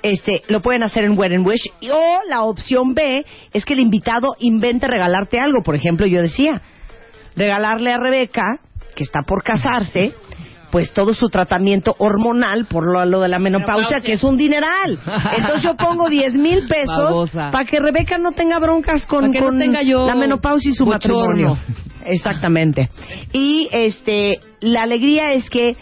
Este, 0.04 0.42
lo 0.48 0.60
pueden 0.60 0.82
hacer 0.82 1.04
en 1.04 1.18
Wedding 1.18 1.46
Wish. 1.46 1.62
Y- 1.80 1.88
O 1.90 2.18
la 2.28 2.42
opción 2.42 2.92
B 2.94 3.24
es 3.54 3.64
que 3.64 3.72
el 3.72 3.80
invitado 3.80 4.34
invente 4.38 4.86
regalarte 4.86 5.40
algo. 5.40 5.62
Por 5.64 5.74
ejemplo, 5.74 6.04
yo 6.06 6.20
decía, 6.20 6.60
regalarle 7.34 7.90
a 7.90 7.96
Rebeca, 7.98 8.44
que 8.94 9.02
está 9.02 9.20
por 9.26 9.42
casarse, 9.42 10.14
pues 10.70 10.92
todo 10.92 11.14
su 11.14 11.28
tratamiento 11.30 11.94
hormonal 11.98 12.66
por 12.66 12.84
lo, 12.92 13.04
lo 13.06 13.20
de 13.20 13.28
la 13.28 13.38
menopausia, 13.38 13.76
Menopausia. 13.76 14.06
que 14.06 14.12
es 14.12 14.22
un 14.24 14.36
dineral. 14.36 14.98
Entonces 15.38 15.62
yo 15.62 15.74
pongo 15.76 16.08
10 16.10 16.34
mil 16.34 16.66
pesos 16.66 17.30
para 17.30 17.64
que 17.64 17.78
Rebeca 17.80 18.18
no 18.18 18.32
tenga 18.32 18.58
broncas 18.58 19.06
con, 19.06 19.30
no 19.30 19.40
con 19.40 19.58
tenga 19.58 19.82
yo 19.82 20.06
la 20.06 20.14
menopausia 20.16 20.70
y 20.70 20.74
su 20.74 20.84
bochorno. 20.84 21.18
matrimonio. 21.18 21.58
Exactamente. 22.06 22.90
Y 23.32 23.68
este, 23.72 24.40
la 24.60 24.82
alegría 24.82 25.32
es 25.32 25.48
que 25.48 25.76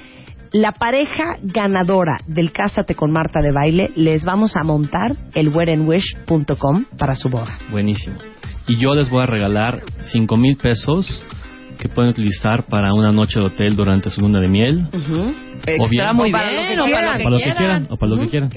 la 0.53 0.73
pareja 0.73 1.37
ganadora 1.43 2.19
del 2.27 2.53
Cásate 2.53 2.95
con 2.95 3.11
Marta 3.11 3.41
de 3.41 3.53
Baile 3.53 3.91
les 3.97 4.25
vamos 4.25 4.57
a 4.57 4.63
montar 4.65 5.17
el 5.35 5.49
weddingwish.com 5.49 6.85
para 6.99 7.15
su 7.15 7.29
boda. 7.29 7.59
Buenísimo. 7.71 8.17
Y 8.69 8.77
yo 8.77 8.95
les 8.95 9.09
voy 9.11 9.23
a 9.23 9.27
regalar 9.27 9.81
cinco 10.13 10.37
mil 10.37 10.57
pesos 10.57 11.25
que 11.79 11.89
pueden 11.89 12.11
utilizar 12.11 12.65
para 12.67 12.93
una 12.95 13.11
noche 13.13 13.41
de 13.41 13.47
hotel 13.47 13.75
durante 13.75 14.09
su 14.11 14.21
luna 14.21 14.41
de 14.41 14.49
miel. 14.49 14.87
O 14.93 15.89
bien, 15.89 16.03
Está 16.03 16.13
muy 16.13 16.29
O 16.29 16.33
para 16.33 16.47
lo 16.47 16.53
bien, 16.53 16.67
que 16.67 16.81
o 16.81 16.85
para 16.85 17.17
quieran. 17.17 17.19
lo 17.19 17.19
que 17.19 17.25
para 17.25 17.31
lo 17.31 17.39
que 17.39 17.55
quieran. 17.57 17.87
o 17.91 17.97
para 17.97 18.11
lo 18.13 18.21
que 18.21 18.29
quieran. 18.29 18.51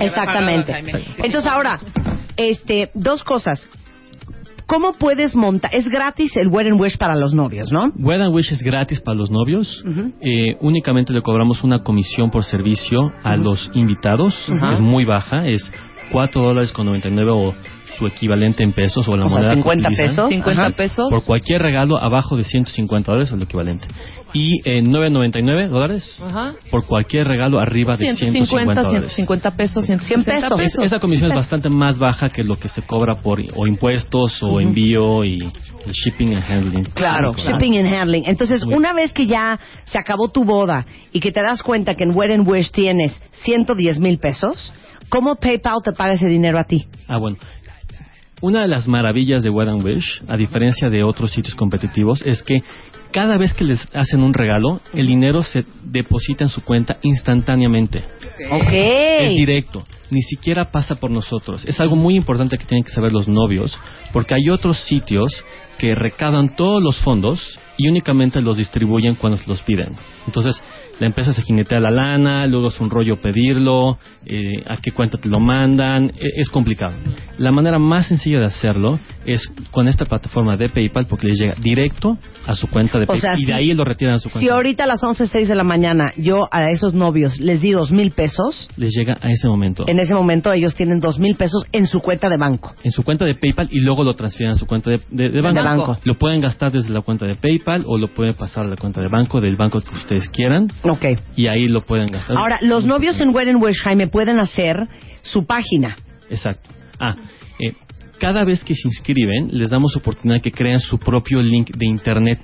Exactamente. 0.00 0.78
Entonces 1.18 1.46
ahora, 1.46 1.78
este, 2.36 2.90
dos 2.94 3.22
cosas. 3.24 3.68
¿Cómo 4.72 4.94
puedes 4.94 5.36
montar? 5.36 5.70
Es 5.74 5.86
gratis 5.86 6.34
el 6.34 6.48
Wedding 6.48 6.80
Wish 6.80 6.96
para 6.96 7.14
los 7.14 7.34
novios, 7.34 7.70
¿no? 7.70 7.92
Wed 7.94 8.22
and 8.22 8.34
Wish 8.34 8.52
es 8.52 8.62
gratis 8.62 9.02
para 9.02 9.18
los 9.18 9.30
novios. 9.30 9.84
Eh, 10.22 10.56
únicamente 10.62 11.12
le 11.12 11.20
cobramos 11.20 11.62
una 11.62 11.82
comisión 11.82 12.30
por 12.30 12.42
servicio 12.44 13.12
a 13.22 13.36
los 13.36 13.70
invitados. 13.74 14.34
que 14.48 14.72
Es 14.72 14.80
muy 14.80 15.04
baja, 15.04 15.46
es 15.46 15.70
4 16.10 16.40
dólares 16.42 16.72
con 16.72 16.86
99 16.86 17.30
o 17.30 17.54
su 17.98 18.06
equivalente 18.06 18.62
en 18.64 18.72
pesos 18.72 19.06
o 19.08 19.16
la 19.16 19.26
O 19.26 19.28
sea, 19.28 19.36
moneda 19.36 19.50
que 19.50 19.56
50 19.56 19.88
utilizan. 19.88 20.06
pesos. 20.08 20.28
50 20.30 20.62
Ajá. 20.62 20.70
pesos. 20.70 21.10
Por 21.10 21.24
cualquier 21.24 21.60
regalo 21.60 21.98
abajo 21.98 22.36
de 22.38 22.44
150 22.44 23.12
dólares 23.12 23.30
o 23.30 23.34
el 23.34 23.42
equivalente. 23.42 23.86
Y 24.34 24.60
eh, 24.64 24.82
9.99 24.82 25.68
dólares 25.68 26.18
Ajá. 26.22 26.52
por 26.70 26.86
cualquier 26.86 27.26
regalo 27.26 27.58
arriba 27.60 27.92
de 27.96 28.06
150 28.14 28.46
150, 28.46 28.82
dólares. 28.82 29.12
150 29.14 29.56
pesos, 29.56 29.84
160 29.86 30.48
pesos. 30.56 30.78
Es- 30.82 30.86
esa 30.92 30.98
comisión 31.00 31.30
es 31.30 31.36
bastante 31.36 31.68
más 31.68 31.98
baja 31.98 32.30
que 32.30 32.42
lo 32.42 32.56
que 32.56 32.68
se 32.68 32.82
cobra 32.82 33.16
por 33.20 33.40
o 33.54 33.66
impuestos 33.66 34.42
o 34.42 34.60
envío 34.60 35.24
y 35.24 35.38
el 35.42 35.92
shipping 35.92 36.34
and 36.34 36.44
handling. 36.50 36.84
Claro, 36.94 37.34
shipping 37.34 37.76
and 37.78 37.94
handling. 37.94 38.22
Entonces, 38.26 38.64
Muy- 38.64 38.74
una 38.76 38.94
vez 38.94 39.12
que 39.12 39.26
ya 39.26 39.58
se 39.84 39.98
acabó 39.98 40.28
tu 40.28 40.44
boda 40.44 40.86
y 41.12 41.20
que 41.20 41.30
te 41.30 41.42
das 41.42 41.62
cuenta 41.62 41.94
que 41.94 42.04
en 42.04 42.16
Wedding 42.16 42.48
Wish 42.48 42.70
tienes 42.70 43.12
110 43.44 43.98
mil 43.98 44.18
pesos, 44.18 44.72
¿cómo 45.10 45.34
PayPal 45.36 45.82
te 45.84 45.92
paga 45.92 46.14
ese 46.14 46.26
dinero 46.28 46.58
a 46.58 46.64
ti? 46.64 46.86
Ah, 47.06 47.18
bueno. 47.18 47.36
Una 48.40 48.62
de 48.62 48.68
las 48.68 48.88
maravillas 48.88 49.44
de 49.44 49.50
Wed 49.50 49.68
and 49.68 49.84
Wish, 49.84 50.20
a 50.26 50.36
diferencia 50.36 50.90
de 50.90 51.04
otros 51.04 51.30
sitios 51.32 51.54
competitivos, 51.54 52.22
es 52.26 52.42
que 52.42 52.58
cada 53.12 53.36
vez 53.36 53.54
que 53.54 53.64
les 53.64 53.86
hacen 53.94 54.22
un 54.22 54.34
regalo, 54.34 54.80
el 54.92 55.06
dinero 55.06 55.42
se 55.42 55.64
deposita 55.84 56.44
en 56.44 56.50
su 56.50 56.62
cuenta 56.62 56.96
instantáneamente. 57.02 58.02
Ok. 58.50 58.72
Es 58.72 59.36
directo, 59.36 59.84
ni 60.10 60.22
siquiera 60.22 60.70
pasa 60.70 60.96
por 60.96 61.10
nosotros. 61.10 61.64
Es 61.66 61.80
algo 61.80 61.94
muy 61.94 62.16
importante 62.16 62.58
que 62.58 62.64
tienen 62.64 62.84
que 62.84 62.90
saber 62.90 63.12
los 63.12 63.28
novios, 63.28 63.78
porque 64.12 64.34
hay 64.34 64.48
otros 64.50 64.78
sitios 64.86 65.44
que 65.78 65.94
recaban 65.94 66.54
todos 66.56 66.82
los 66.82 66.98
fondos 67.00 67.58
y 67.78 67.88
únicamente 67.88 68.40
los 68.40 68.56
distribuyen 68.58 69.14
cuando 69.16 69.36
se 69.38 69.48
los 69.48 69.62
piden. 69.62 69.96
Entonces, 70.26 70.62
la 71.00 71.06
empresa 71.06 71.32
se 71.32 71.42
jinetea 71.42 71.80
la 71.80 71.90
lana, 71.90 72.46
luego 72.46 72.68
es 72.68 72.78
un 72.78 72.90
rollo 72.90 73.20
pedirlo, 73.20 73.98
eh, 74.26 74.62
a 74.68 74.76
qué 74.76 74.92
cuenta 74.92 75.18
te 75.18 75.28
lo 75.28 75.40
mandan, 75.40 76.10
e- 76.10 76.30
es 76.36 76.48
complicado. 76.48 76.94
La 77.38 77.50
manera 77.50 77.78
más 77.80 78.06
sencilla 78.06 78.38
de 78.38 78.44
hacerlo 78.46 79.00
es 79.24 79.48
con 79.72 79.88
esta 79.88 80.04
plataforma 80.04 80.56
de 80.56 80.68
PayPal 80.68 81.06
porque 81.06 81.26
les 81.28 81.38
llega 81.40 81.54
directo 81.60 82.18
a 82.46 82.54
su 82.54 82.68
cuenta 82.68 82.98
de 82.98 83.04
O 83.04 83.08
PayPal 83.08 83.20
sea, 83.20 83.34
y 83.34 83.40
si- 83.40 83.46
de 83.46 83.54
ahí 83.54 83.74
lo 83.74 83.84
retiran 83.84 84.14
a 84.14 84.18
su 84.18 84.28
Si 84.28 84.32
cuenta. 84.34 84.54
ahorita 84.54 84.84
a 84.84 84.86
las 84.86 85.02
11.06 85.02 85.48
de 85.48 85.54
la 85.56 85.64
mañana 85.64 86.12
yo 86.16 86.46
a 86.52 86.70
esos 86.70 86.94
novios 86.94 87.40
les 87.40 87.60
di 87.62 87.72
dos 87.72 87.90
mil 87.90 88.12
pesos, 88.12 88.68
Les 88.76 88.92
llega 88.94 89.16
a 89.20 89.30
ese 89.30 89.48
momento. 89.48 89.84
en 89.88 89.98
ese 89.98 90.14
momento 90.14 90.52
ellos 90.52 90.74
tienen 90.74 91.00
dos 91.00 91.18
mil 91.18 91.34
pesos 91.36 91.64
en 91.72 91.86
su 91.86 92.00
cuenta 92.00 92.28
de 92.28 92.36
banco. 92.36 92.74
en 92.84 92.90
su 92.92 93.02
cuenta 93.02 93.24
de 93.24 93.34
PayPal 93.34 93.68
y 93.72 93.80
luego 93.80 94.04
lo 94.04 94.14
transfieren 94.14 94.52
a 94.54 94.56
su 94.56 94.66
cuenta 94.66 94.90
de, 94.90 95.00
de- 95.10 95.30
de 95.30 95.40
banco. 95.40 95.61
De 95.62 95.76
banco. 95.76 95.98
Lo 96.04 96.14
pueden 96.18 96.40
gastar 96.40 96.72
desde 96.72 96.90
la 96.90 97.00
cuenta 97.02 97.26
de 97.26 97.36
PayPal 97.36 97.84
o 97.86 97.98
lo 97.98 98.08
pueden 98.08 98.34
pasar 98.34 98.64
a 98.66 98.68
la 98.68 98.76
cuenta 98.76 99.00
de 99.00 99.08
banco 99.08 99.40
del 99.40 99.56
banco 99.56 99.80
que 99.80 99.94
ustedes 99.94 100.28
quieran 100.28 100.68
Ok. 100.82 101.04
y 101.36 101.46
ahí 101.46 101.66
lo 101.66 101.84
pueden 101.84 102.06
gastar. 102.06 102.36
Ahora, 102.36 102.58
los 102.62 102.84
novios 102.84 103.20
en 103.20 103.34
Wedding 103.34 103.56
Wish, 103.62 103.80
Jaime, 103.82 104.06
pueden 104.08 104.38
hacer 104.38 104.88
su 105.22 105.46
página. 105.46 105.96
Exacto. 106.30 106.70
Ah, 106.98 107.14
cada 108.22 108.44
vez 108.44 108.62
que 108.62 108.74
se 108.74 108.86
inscriben, 108.86 109.48
les 109.50 109.70
damos 109.70 109.96
oportunidad 109.96 110.36
de 110.36 110.42
que 110.42 110.52
creen 110.52 110.78
su 110.78 110.96
propio 110.98 111.42
link 111.42 111.70
de 111.76 111.86
internet. 111.86 112.38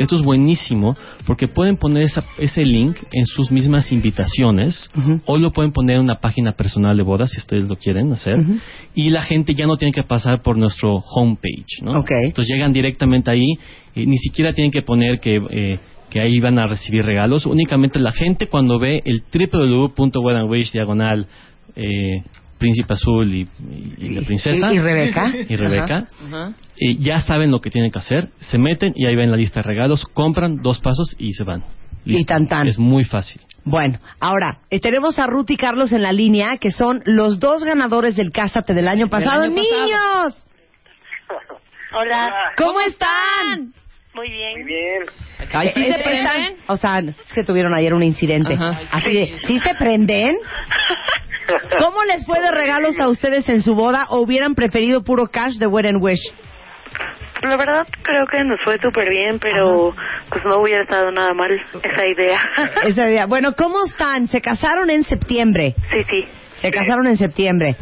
Esto 0.00 0.16
es 0.16 0.22
buenísimo 0.22 0.96
porque 1.26 1.46
pueden 1.48 1.76
poner 1.76 2.04
esa- 2.04 2.24
ese 2.38 2.64
link 2.64 2.96
en 3.12 3.26
sus 3.26 3.50
mismas 3.50 3.92
invitaciones 3.92 4.90
o 5.26 5.36
lo 5.36 5.50
pueden 5.52 5.72
poner 5.72 5.96
en 5.96 6.02
una 6.02 6.18
página 6.20 6.52
personal 6.52 6.96
de 6.96 7.02
bodas 7.02 7.30
si 7.32 7.38
ustedes 7.40 7.68
lo 7.68 7.76
quieren 7.76 8.10
hacer. 8.12 8.38
Y 8.94 9.10
la 9.10 9.20
gente 9.22 9.54
ya 9.54 9.66
no 9.66 9.76
tiene 9.76 9.92
que 9.92 10.02
pasar 10.02 10.40
por 10.42 10.56
nuestro 10.56 10.96
homepage, 10.96 11.82
¿no? 11.82 11.98
Ok. 12.00 12.10
Entonces 12.24 12.50
llegan 12.54 12.72
directamente 12.72 13.30
ahí, 13.30 13.46
y 13.94 14.06
ni 14.06 14.16
siquiera 14.16 14.52
tienen 14.54 14.70
que 14.72 14.82
poner 14.82 15.20
que... 15.20 15.36
eh, 15.50 15.78
que 16.10 16.22
ahí 16.22 16.40
van 16.40 16.58
a 16.58 16.66
recibir 16.66 17.04
regalos. 17.04 17.44
Únicamente 17.44 17.98
la 18.00 18.12
gente 18.12 18.46
cuando 18.46 18.78
ve 18.78 19.02
el 19.04 19.20
www.weddingwish 19.30 20.72
diagonal 20.72 21.26
eh, 21.76 22.22
Príncipe 22.58 22.92
Azul 22.94 23.32
y, 23.34 23.40
y- 23.42 23.94
y 23.98 24.08
la 24.10 24.22
princesa 24.22 24.72
¿Y, 24.72 24.76
y 24.76 24.78
Rebeca? 24.80 25.24
y 25.48 25.56
Rebeca, 25.56 26.04
eh, 26.76 26.96
ya 26.98 27.20
saben 27.20 27.50
lo 27.50 27.60
que 27.60 27.70
tienen 27.70 27.90
que 27.90 27.98
hacer, 27.98 28.28
se 28.40 28.58
meten 28.58 28.92
y 28.96 29.06
ahí 29.06 29.16
ven 29.16 29.30
la 29.30 29.36
lista 29.36 29.60
de 29.60 29.68
regalos, 29.68 30.04
compran 30.04 30.56
dos 30.62 30.80
pasos 30.80 31.14
y 31.18 31.32
se 31.32 31.44
van. 31.44 31.62
Y 32.04 32.24
tan 32.24 32.48
tan. 32.48 32.66
Es 32.66 32.78
muy 32.78 33.04
fácil. 33.04 33.40
Bueno, 33.64 33.98
ahora, 34.18 34.60
eh, 34.70 34.80
tenemos 34.80 35.18
a 35.18 35.26
Ruth 35.26 35.50
y 35.50 35.56
Carlos 35.56 35.92
en 35.92 36.02
la 36.02 36.12
línea, 36.12 36.56
que 36.58 36.70
son 36.70 37.02
los 37.04 37.38
dos 37.38 37.64
ganadores 37.64 38.16
del 38.16 38.32
Cásate 38.32 38.72
del 38.72 38.88
año 38.88 39.08
pasado. 39.08 39.42
año 39.42 39.54
pasado. 39.54 39.84
¡Niños! 39.84 40.46
Hola, 42.00 42.30
¿Cómo 42.56 42.80
están? 42.80 43.72
muy 44.14 44.28
bien. 44.30 44.52
Muy 44.54 44.64
bien. 44.64 45.02
Ay, 45.52 45.70
¿sí 45.74 45.80
Eh, 45.80 45.92
se 45.92 46.00
eh, 46.00 46.02
prenden? 46.02 46.56
O 46.66 46.76
sea, 46.76 46.98
es 46.98 47.32
que 47.34 47.44
tuvieron 47.44 47.74
ayer 47.74 47.92
un 47.94 48.02
incidente. 48.02 48.54
Ajá. 48.54 48.80
Así 48.90 49.12
de, 49.12 49.38
¿sí 49.46 49.58
se 49.60 49.74
prenden? 49.74 50.36
¿Cómo 51.78 52.04
les 52.04 52.24
fue 52.26 52.40
de 52.40 52.50
regalos 52.50 52.98
a 53.00 53.08
ustedes 53.08 53.48
en 53.48 53.62
su 53.62 53.74
boda 53.74 54.06
o 54.10 54.20
hubieran 54.20 54.54
preferido 54.54 55.02
puro 55.02 55.26
cash 55.28 55.54
de 55.58 55.66
Wedding 55.66 55.98
Wish? 56.00 56.20
La 57.42 57.56
verdad 57.56 57.86
creo 58.02 58.26
que 58.26 58.42
nos 58.42 58.60
fue 58.64 58.78
súper 58.82 59.08
bien, 59.08 59.38
pero 59.38 59.94
pues 60.28 60.44
no 60.44 60.60
hubiera 60.60 60.82
estado 60.82 61.10
nada 61.12 61.32
mal 61.34 61.50
esa 61.52 62.06
idea. 62.06 62.40
Esa 62.86 63.08
idea. 63.08 63.26
Bueno, 63.26 63.52
¿cómo 63.56 63.84
están? 63.84 64.26
Se 64.26 64.40
casaron 64.40 64.90
en 64.90 65.04
septiembre. 65.04 65.74
Sí, 65.92 66.02
sí. 66.10 66.24
Se 66.54 66.70
casaron 66.70 67.06
en 67.06 67.16
septiembre. 67.16 67.76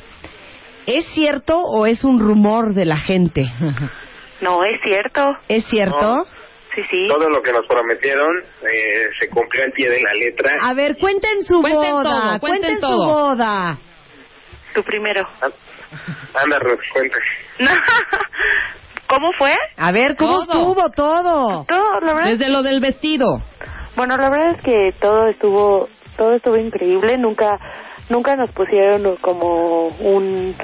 ¿Es 0.86 1.06
cierto 1.06 1.60
o 1.62 1.86
es 1.86 2.04
un 2.04 2.20
rumor 2.20 2.74
de 2.74 2.84
la 2.84 2.96
gente? 2.96 3.46
No, 4.42 4.62
es 4.64 4.80
cierto. 4.84 5.24
¿Es 5.48 5.64
cierto? 5.66 6.18
No. 6.18 6.35
Sí, 6.76 6.82
sí. 6.90 7.06
Todo 7.08 7.28
lo 7.30 7.42
que 7.42 7.50
nos 7.52 7.66
prometieron 7.66 8.36
eh, 8.70 9.08
se 9.18 9.28
cumplió 9.30 9.64
al 9.64 9.72
pie 9.72 9.88
de 9.90 10.00
la 10.00 10.12
letra. 10.14 10.50
A 10.62 10.74
ver, 10.74 10.96
cuenten 10.98 11.42
su 11.42 11.60
Cuenten 11.60 11.90
boda. 11.90 12.02
todo, 12.04 12.40
cuenten 12.40 12.74
su 12.76 12.80
todo. 12.82 13.06
boda. 13.06 13.78
Tú 14.74 14.82
primero. 14.84 15.26
Anda, 16.34 16.58
Ruth, 16.58 16.80
cuenta. 16.92 17.16
¿Cómo 19.08 19.32
fue? 19.38 19.56
A 19.76 19.92
ver, 19.92 20.16
¿cómo 20.16 20.44
Todo. 20.44 20.74
estuvo 20.74 20.90
todo? 20.90 21.64
Todo, 21.66 22.00
la 22.00 22.14
verdad. 22.14 22.30
Desde 22.30 22.50
lo 22.50 22.62
del 22.62 22.80
vestido. 22.80 23.26
Bueno, 23.96 24.16
la 24.16 24.28
verdad 24.30 24.54
es 24.56 24.62
que 24.62 24.92
todo 25.00 25.28
estuvo 25.28 25.88
todo 26.18 26.34
estuvo 26.34 26.56
increíble. 26.58 27.16
Nunca 27.16 27.58
nunca 28.10 28.36
nos 28.36 28.50
pusieron 28.50 29.16
como 29.16 29.88
un 29.88 30.56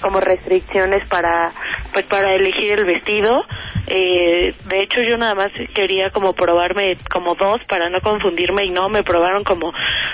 como 0.00 0.18
restricciones 0.18 1.06
para 1.08 1.52
pues 1.92 2.06
para 2.06 2.34
elegir 2.34 2.72
el 2.72 2.86
vestido. 2.86 3.42
Eh, 3.92 4.54
de 4.68 4.82
hecho, 4.82 5.02
yo 5.02 5.16
nada 5.16 5.34
más 5.34 5.50
quería 5.74 6.10
como 6.10 6.32
probarme 6.32 6.96
como 7.12 7.34
dos 7.34 7.60
para 7.68 7.90
no 7.90 8.00
confundirme 8.00 8.64
y 8.66 8.70
no 8.70 8.88
me 8.88 9.02
probaron 9.02 9.42
como 9.42 9.72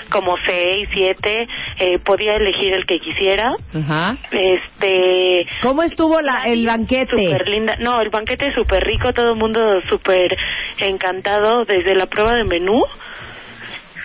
como 0.09 0.35
seis, 0.47 0.89
siete. 0.93 1.47
Eh, 1.79 1.99
podía 1.99 2.35
elegir 2.35 2.73
el 2.73 2.87
que 2.87 2.99
quisiera. 2.99 3.51
Ajá. 3.75 4.17
Este 4.31 5.45
¿Cómo 5.61 5.83
estuvo 5.83 6.21
la, 6.21 6.45
el 6.45 6.65
banquete? 6.65 7.11
Súper 7.11 7.47
linda. 7.47 7.75
No, 7.79 8.01
el 8.01 8.09
banquete 8.09 8.51
súper 8.55 8.83
rico, 8.83 9.13
todo 9.13 9.33
el 9.33 9.37
mundo 9.37 9.61
súper 9.89 10.35
encantado 10.79 11.65
desde 11.65 11.93
la 11.93 12.07
prueba 12.07 12.33
de 12.33 12.45
menú. 12.45 12.83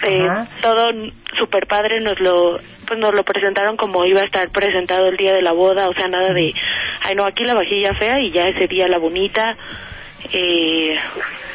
Eh, 0.04 0.28
todo 0.60 0.90
súper 1.38 1.66
padre, 1.66 2.00
nos 2.00 2.18
lo 2.20 2.58
pues 2.92 3.00
nos 3.00 3.14
lo 3.14 3.24
presentaron 3.24 3.76
como 3.78 4.04
iba 4.04 4.20
a 4.20 4.24
estar 4.24 4.50
presentado 4.50 5.06
el 5.06 5.16
día 5.16 5.32
de 5.32 5.40
la 5.42 5.52
boda, 5.52 5.88
o 5.88 5.94
sea, 5.94 6.08
nada 6.08 6.28
de, 6.34 6.52
ay 7.00 7.14
no, 7.16 7.24
aquí 7.24 7.42
la 7.44 7.54
vajilla 7.54 7.94
fea 7.98 8.20
y 8.20 8.30
ya 8.32 8.42
ese 8.42 8.66
día 8.66 8.86
la 8.88 8.98
bonita. 8.98 9.56
Eh, 10.34 10.94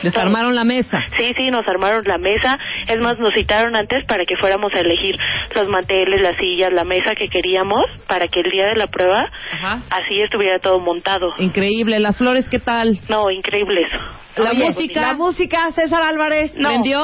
Les 0.04 0.14
todo. 0.14 0.24
armaron 0.24 0.54
la 0.54 0.64
mesa. 0.66 1.00
Sí, 1.18 1.32
sí, 1.38 1.50
nos 1.50 1.66
armaron 1.68 2.04
la 2.06 2.18
mesa. 2.18 2.58
Es 2.88 3.00
más, 3.00 3.18
nos 3.18 3.34
citaron 3.34 3.76
antes 3.76 4.04
para 4.06 4.26
que 4.26 4.36
fuéramos 4.36 4.74
a 4.74 4.80
elegir 4.82 5.16
los 5.56 5.68
manteles, 5.70 6.22
las 6.22 6.36
sillas, 6.38 6.74
la 6.74 6.84
mesa 6.84 7.16
que 7.16 7.28
queríamos 7.30 7.82
para 8.08 8.28
que 8.28 8.42
el 8.42 8.52
día 8.52 8.66
de 8.66 8.76
la 8.76 8.88
prueba 8.88 9.32
Ajá. 9.54 9.84
así 9.90 10.22
estuviera 10.22 10.60
todo 10.60 10.80
montado. 10.80 11.34
Increíble. 11.38 12.00
Las 12.00 12.18
flores, 12.18 12.48
¿qué 12.50 12.60
tal? 12.60 13.00
No, 13.10 13.30
increíble 13.32 13.84
eso. 13.84 13.98
La 14.44 14.52
Oye, 14.52 14.66
música. 14.66 15.02
La 15.02 15.14
música, 15.14 15.72
César 15.72 16.02
Álvarez. 16.04 16.56
No. 16.60 16.70
¿Vendió? 16.70 17.04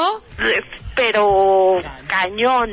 Pero 0.96 1.78
cañón. 2.06 2.70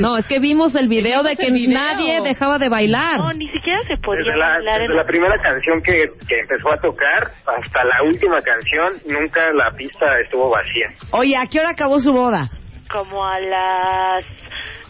No, 0.00 0.18
es 0.18 0.26
que 0.26 0.38
vimos 0.40 0.74
el 0.74 0.88
video 0.88 1.22
Vimos 1.22 1.36
de 1.38 1.42
que 1.42 1.50
video. 1.50 1.72
nadie 1.78 2.20
dejaba 2.20 2.58
de 2.58 2.68
bailar. 2.68 3.16
No, 3.16 3.32
ni 3.32 3.48
siquiera 3.50 3.80
se 3.88 3.96
podía 3.96 4.24
Desde 4.24 4.36
la, 4.38 4.48
bailar 4.48 4.80
desde 4.80 4.92
en 4.92 4.96
la 4.98 5.04
primera 5.04 5.38
canción 5.42 5.82
que, 5.82 5.92
que 6.28 6.40
empezó 6.40 6.70
a 6.70 6.76
tocar 6.80 7.30
hasta 7.46 7.84
la 7.84 8.02
última 8.04 8.40
canción, 8.42 8.94
nunca 9.06 9.52
la 9.52 9.70
pista 9.76 10.04
estuvo 10.20 10.50
vacía. 10.50 10.88
Oye, 11.12 11.34
¿a 11.36 11.46
qué 11.46 11.60
hora 11.60 11.70
acabó 11.70 11.98
su 12.00 12.12
boda? 12.12 12.50
como 12.90 13.24
a 13.24 13.40
las 13.40 14.24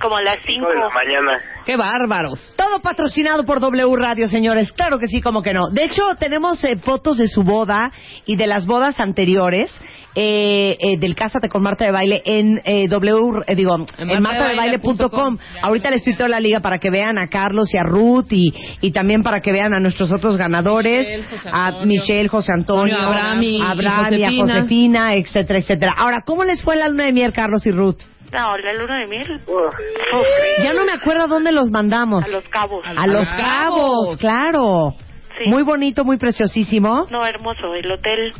como 0.02 0.16
a 0.16 0.22
las 0.22 0.38
cinco. 0.44 0.68
de 0.68 0.74
la 0.74 0.88
mañana. 0.90 1.40
¡Qué 1.64 1.76
bárbaros! 1.76 2.54
Todo 2.56 2.80
patrocinado 2.82 3.44
por 3.44 3.60
W 3.60 3.96
Radio, 3.96 4.26
señores. 4.28 4.72
Claro 4.72 4.98
que 4.98 5.06
sí, 5.06 5.20
como 5.22 5.42
que 5.42 5.54
no. 5.54 5.70
De 5.70 5.84
hecho, 5.84 6.02
tenemos 6.18 6.62
eh, 6.64 6.76
fotos 6.78 7.16
de 7.18 7.28
su 7.28 7.42
boda 7.44 7.90
y 8.26 8.36
de 8.36 8.46
las 8.48 8.66
bodas 8.66 8.98
anteriores. 9.00 9.70
Eh, 10.14 10.76
eh, 10.78 10.98
del 10.98 11.14
Cásate 11.14 11.48
con 11.48 11.62
Marta 11.62 11.86
de 11.86 11.90
Baile 11.90 12.20
en 12.26 12.60
eh, 12.66 12.86
W, 12.86 13.44
eh, 13.46 13.54
digo, 13.54 13.76
En 13.96 14.10
en 14.10 14.22
martadebaile.com. 14.22 15.38
Ahorita 15.62 15.90
les 15.90 16.02
tuiteo 16.04 16.28
la 16.28 16.38
liga 16.38 16.60
para 16.60 16.76
que 16.78 16.90
vean 16.90 17.16
a 17.16 17.28
Carlos 17.28 17.72
y 17.72 17.78
a 17.78 17.82
Ruth 17.82 18.26
y, 18.30 18.52
y 18.82 18.90
también 18.90 19.22
para 19.22 19.40
que 19.40 19.52
vean 19.52 19.72
a 19.72 19.80
nuestros 19.80 20.12
otros 20.12 20.36
ganadores, 20.36 21.06
Michelle, 21.30 21.50
a. 21.50 21.72
Michelle, 21.86 22.28
José 22.28 22.52
Antonio, 22.52 22.94
Antonio, 22.94 23.08
Abraham 23.20 23.42
y- 23.42 23.62
a 23.62 23.70
Abraham 23.70 24.12
y 24.12 24.16
y 24.16 24.22
a 24.24 24.26
Josefina. 24.28 24.52
Josefina, 24.54 25.14
etcétera, 25.14 25.58
etcétera. 25.60 25.94
Ahora, 25.96 26.20
¿cómo 26.26 26.44
les 26.44 26.62
fue 26.62 26.76
la 26.76 26.88
luna 26.88 27.04
de 27.04 27.12
miel, 27.14 27.32
Carlos 27.32 27.64
y 27.64 27.70
Ruth? 27.70 28.02
No, 28.32 28.56
la 28.56 28.72
luna 28.74 28.98
de 29.00 29.06
miel. 29.06 29.40
Uf. 29.46 29.74
Uf, 29.74 30.26
Ya 30.64 30.72
no 30.72 30.84
me 30.84 30.92
acuerdo 30.92 31.28
dónde 31.28 31.52
los 31.52 31.70
mandamos. 31.70 32.24
a 32.24 32.28
los 32.28 32.44
cabos. 32.48 32.82
A 32.86 33.06
Los 33.06 33.28
Cabos. 33.28 33.36
Cabos, 33.36 34.16
claro. 34.18 34.94
Sí. 35.38 35.48
Muy 35.50 35.62
bonito, 35.62 36.04
muy 36.04 36.16
preciosísimo. 36.18 37.06
No, 37.10 37.26
hermoso. 37.26 37.74
El 37.74 37.90
hotel 37.92 38.32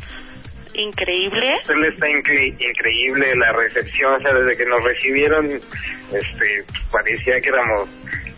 increíble. 0.73 1.53
Él 1.69 1.85
está 1.93 2.07
incre- 2.07 2.55
increíble 2.59 3.35
la 3.35 3.51
recepción, 3.53 4.13
o 4.15 4.19
sea, 4.19 4.33
desde 4.33 4.57
que 4.57 4.65
nos 4.65 4.83
recibieron, 4.83 5.45
este, 5.51 6.63
parecía 6.91 7.39
que 7.41 7.49
éramos 7.49 7.89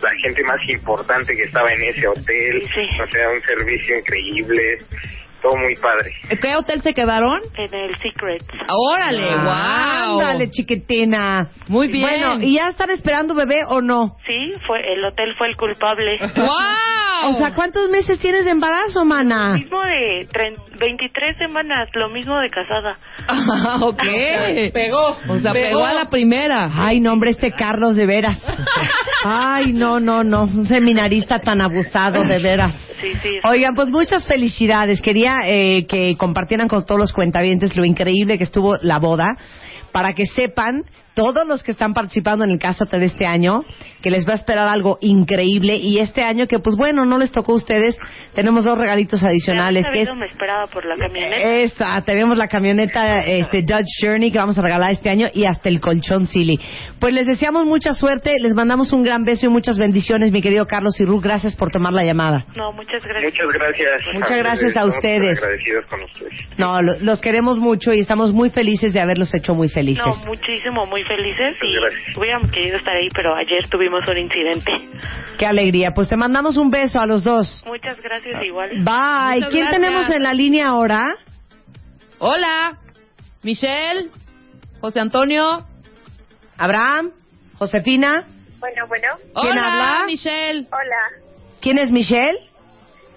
la 0.02 0.10
gente 0.22 0.42
más 0.44 0.60
importante 0.68 1.34
que 1.34 1.42
estaba 1.44 1.70
en 1.72 1.82
ese 1.84 2.06
hotel, 2.06 2.62
Sí. 2.74 3.00
o 3.02 3.06
sea, 3.10 3.30
un 3.30 3.40
servicio 3.40 3.98
increíble, 3.98 4.78
todo 5.46 5.56
muy 5.56 5.76
padre. 5.76 6.12
¿Qué 6.40 6.56
hotel 6.56 6.82
se 6.82 6.92
quedaron? 6.92 7.40
En 7.56 7.74
el 7.74 7.96
Secret. 7.98 8.42
¡Órale! 8.68 9.30
¡Wow! 9.36 10.20
Ándale, 10.20 10.50
chiquitina. 10.50 11.50
Muy 11.68 11.88
bien. 11.88 12.02
Bueno, 12.02 12.42
¿y 12.42 12.56
ya 12.56 12.68
están 12.68 12.90
esperando 12.90 13.34
bebé 13.34 13.58
o 13.68 13.80
no? 13.80 14.16
Sí, 14.26 14.54
fue 14.66 14.80
el 14.92 15.04
hotel 15.04 15.34
fue 15.38 15.48
el 15.48 15.56
culpable. 15.56 16.18
¡Wow! 16.36 16.95
O 17.24 17.34
sea, 17.34 17.54
¿cuántos 17.54 17.88
meses 17.90 18.18
tienes 18.18 18.44
de 18.44 18.50
embarazo, 18.50 19.04
mana? 19.04 19.54
mismo 19.54 19.80
de 19.82 20.28
tren- 20.32 20.56
23 20.78 21.36
semanas, 21.38 21.88
lo 21.94 22.08
mismo 22.10 22.38
de 22.38 22.50
casada. 22.50 22.98
Ah, 23.26 23.78
ok. 23.82 24.02
Pegó. 24.72 25.16
O 25.28 25.38
sea, 25.38 25.52
Pegó. 25.52 25.68
pegó 25.68 25.84
a 25.84 25.92
la 25.94 26.10
primera. 26.10 26.68
Ay, 26.72 27.00
no, 27.00 27.12
hombre, 27.12 27.30
este 27.30 27.52
Carlos, 27.52 27.96
de 27.96 28.06
veras. 28.06 28.44
Ay, 29.24 29.72
no, 29.72 29.98
no, 30.00 30.22
no. 30.22 30.42
Un 30.44 30.66
seminarista 30.66 31.38
tan 31.40 31.60
abusado, 31.60 32.22
de 32.24 32.38
veras. 32.38 32.74
Sí, 33.00 33.12
sí. 33.22 33.38
Oigan, 33.44 33.74
pues 33.74 33.88
muchas 33.88 34.26
felicidades. 34.26 35.00
Quería 35.00 35.40
eh, 35.44 35.86
que 35.88 36.14
compartieran 36.16 36.68
con 36.68 36.84
todos 36.86 37.00
los 37.00 37.12
cuentavientes 37.12 37.76
lo 37.76 37.84
increíble 37.84 38.38
que 38.38 38.44
estuvo 38.44 38.76
la 38.82 38.98
boda, 38.98 39.26
para 39.92 40.12
que 40.12 40.26
sepan 40.26 40.84
todos 41.16 41.46
los 41.48 41.64
que 41.64 41.72
están 41.72 41.94
participando 41.94 42.44
en 42.44 42.50
el 42.50 42.58
Cásate 42.58 42.98
de 42.98 43.06
este 43.06 43.24
año, 43.24 43.64
que 44.02 44.10
les 44.10 44.28
va 44.28 44.32
a 44.32 44.36
esperar 44.36 44.68
algo 44.68 44.98
increíble. 45.00 45.76
Y 45.76 45.98
este 45.98 46.22
año 46.22 46.46
que, 46.46 46.58
pues 46.58 46.76
bueno, 46.76 47.06
no 47.06 47.18
les 47.18 47.32
tocó 47.32 47.52
a 47.52 47.56
ustedes, 47.56 47.98
tenemos 48.34 48.64
dos 48.64 48.76
regalitos 48.76 49.24
adicionales, 49.24 49.88
que 49.88 50.02
es 50.02 50.14
me 50.14 50.26
esperaba 50.26 50.66
por 50.66 50.84
la 50.84 50.94
camioneta. 50.94 51.36
esa, 51.36 52.02
tenemos 52.02 52.36
la 52.36 52.48
camioneta 52.48 53.20
este, 53.22 53.62
Dodge 53.62 53.86
Journey 54.00 54.30
que 54.30 54.38
vamos 54.38 54.58
a 54.58 54.62
regalar 54.62 54.92
este 54.92 55.08
año 55.08 55.28
y 55.32 55.46
hasta 55.46 55.70
el 55.70 55.80
colchón 55.80 56.26
Silly. 56.26 56.60
Pues 56.98 57.12
les 57.12 57.26
deseamos 57.26 57.66
mucha 57.66 57.92
suerte, 57.92 58.36
les 58.40 58.54
mandamos 58.54 58.92
un 58.94 59.02
gran 59.02 59.22
beso 59.22 59.46
y 59.46 59.48
muchas 59.50 59.76
bendiciones, 59.78 60.32
mi 60.32 60.40
querido 60.40 60.66
Carlos 60.66 60.98
y 60.98 61.04
Ruth. 61.04 61.22
Gracias 61.22 61.54
por 61.54 61.70
tomar 61.70 61.92
la 61.92 62.02
llamada. 62.04 62.46
No, 62.56 62.72
muchas 62.72 63.02
gracias. 63.04 63.34
Muchas 63.34 63.52
gracias. 63.52 64.14
Muchas 64.14 64.36
gracias 64.38 64.64
a 64.64 64.68
Estamos 64.68 64.94
ustedes. 64.94 65.38
agradecidos 65.42 65.86
con 65.86 66.02
ustedes. 66.02 66.32
No, 66.58 66.80
lo- 66.80 66.98
los 67.00 67.20
queremos 67.20 67.58
mucho 67.58 67.92
y 67.92 68.00
estamos 68.00 68.32
muy 68.32 68.48
felices 68.48 68.94
de 68.94 69.00
haberlos 69.00 69.30
hecho 69.34 69.54
muy 69.54 69.68
felices. 69.68 70.06
No, 70.06 70.24
muchísimo, 70.26 70.86
muy 70.86 71.04
felices 71.04 71.56
y 71.62 71.74
gracias. 71.74 72.16
hubiéramos 72.16 72.50
querido 72.50 72.78
estar 72.78 72.96
ahí, 72.96 73.08
pero 73.14 73.34
ayer 73.36 73.68
tuvimos 73.68 74.00
un 74.08 74.16
incidente. 74.18 74.72
Qué 75.38 75.44
alegría. 75.46 75.90
Pues 75.94 76.08
te 76.08 76.16
mandamos 76.16 76.56
un 76.56 76.70
beso 76.70 76.98
a 76.98 77.06
los 77.06 77.22
dos. 77.24 77.62
Muchas 77.66 78.00
gracias 78.00 78.42
igual. 78.42 78.70
Bye. 78.70 79.34
Muchas 79.36 79.50
¿Quién 79.50 79.64
gracias. 79.66 79.70
tenemos 79.70 80.10
en 80.10 80.22
la 80.22 80.32
línea 80.32 80.68
ahora? 80.68 81.08
Hola. 82.18 82.78
Michelle. 83.42 84.08
José 84.80 85.00
Antonio. 85.00 85.64
Abraham, 86.58 87.12
Josefina. 87.58 88.24
Bueno, 88.58 88.86
bueno. 88.88 89.08
¿Quién 89.40 89.52
Hola, 89.52 89.92
habla? 89.92 90.06
Michelle. 90.06 90.66
Hola, 90.70 91.26
¿Quién 91.60 91.78
es 91.78 91.90
Michelle? 91.90 92.38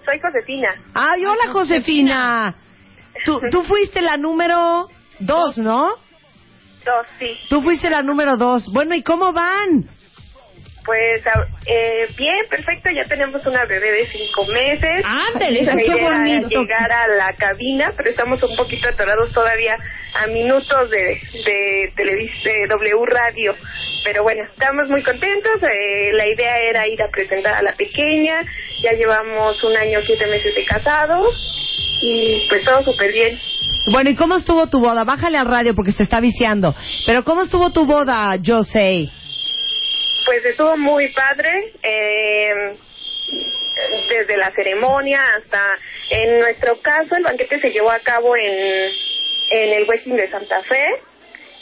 soy 0.05 0.19
Josefina. 0.19 0.69
Ay, 0.93 1.25
hola 1.25 1.51
Josefina. 1.51 2.55
Tú, 3.25 3.39
tú 3.51 3.63
fuiste 3.63 4.01
la 4.01 4.17
número 4.17 4.87
dos, 5.19 5.57
¿no? 5.57 5.89
Dos, 6.85 7.05
sí. 7.19 7.37
Tú 7.49 7.61
fuiste 7.61 7.89
la 7.89 8.01
número 8.01 8.35
dos. 8.37 8.65
Bueno, 8.73 8.95
¿y 8.95 9.03
cómo 9.03 9.33
van? 9.33 9.89
Pues 10.85 11.21
eh, 11.65 12.07
bien, 12.17 12.39
perfecto. 12.49 12.89
Ya 12.89 13.03
tenemos 13.07 13.45
una 13.45 13.65
bebé 13.65 13.91
de 13.91 14.07
cinco 14.07 14.45
meses. 14.47 15.03
Ándele, 15.05 15.63
La 15.63 15.75
qué 15.75 16.45
llegar 16.49 16.91
a 16.91 17.07
la 17.07 17.33
cabina, 17.37 17.93
pero 17.95 18.09
estamos 18.09 18.41
un 18.41 18.55
poquito 18.55 18.89
atorados 18.89 19.31
todavía 19.33 19.75
a 20.15 20.27
minutos 20.27 20.89
de, 20.89 21.21
de, 21.45 21.93
televis- 21.95 22.43
de 22.43 22.67
W 22.67 23.05
Radio. 23.05 23.55
Pero 24.03 24.23
bueno, 24.23 24.43
estamos 24.49 24.89
muy 24.89 25.03
contentos. 25.03 25.61
Eh, 25.61 26.11
la 26.13 26.25
idea 26.27 26.55
era 26.69 26.87
ir 26.87 27.01
a 27.01 27.09
presentar 27.11 27.53
a 27.55 27.61
la 27.61 27.73
pequeña. 27.75 28.41
Ya 28.81 28.93
llevamos 28.93 29.61
un 29.63 29.75
año, 29.75 29.99
siete 30.05 30.25
meses 30.27 30.55
de 30.55 30.65
casados. 30.65 31.35
Y 32.01 32.47
pues 32.47 32.63
todo 32.63 32.81
súper 32.83 33.11
bien. 33.11 33.37
Bueno, 33.91 34.09
¿y 34.09 34.15
cómo 34.15 34.37
estuvo 34.37 34.67
tu 34.67 34.79
boda? 34.79 35.03
Bájale 35.03 35.37
al 35.37 35.47
radio 35.47 35.75
porque 35.75 35.91
se 35.91 36.03
está 36.03 36.19
viciando. 36.19 36.73
Pero 37.05 37.23
¿cómo 37.23 37.41
estuvo 37.43 37.71
tu 37.71 37.85
boda, 37.85 38.37
José? 38.45 39.09
Pues 40.29 40.45
estuvo 40.45 40.77
muy 40.77 41.07
padre. 41.07 41.49
Eh, 41.81 42.77
desde 44.09 44.37
la 44.37 44.51
ceremonia 44.51 45.21
hasta 45.37 45.73
en 46.11 46.37
nuestro 46.37 46.79
caso 46.81 47.15
el 47.15 47.23
banquete 47.23 47.59
se 47.59 47.69
llevó 47.69 47.91
a 47.91 47.99
cabo 47.99 48.35
en 48.35 48.91
en 49.51 49.73
el 49.73 49.87
Westin 49.87 50.17
de 50.17 50.29
Santa 50.29 50.61
Fe 50.63 50.85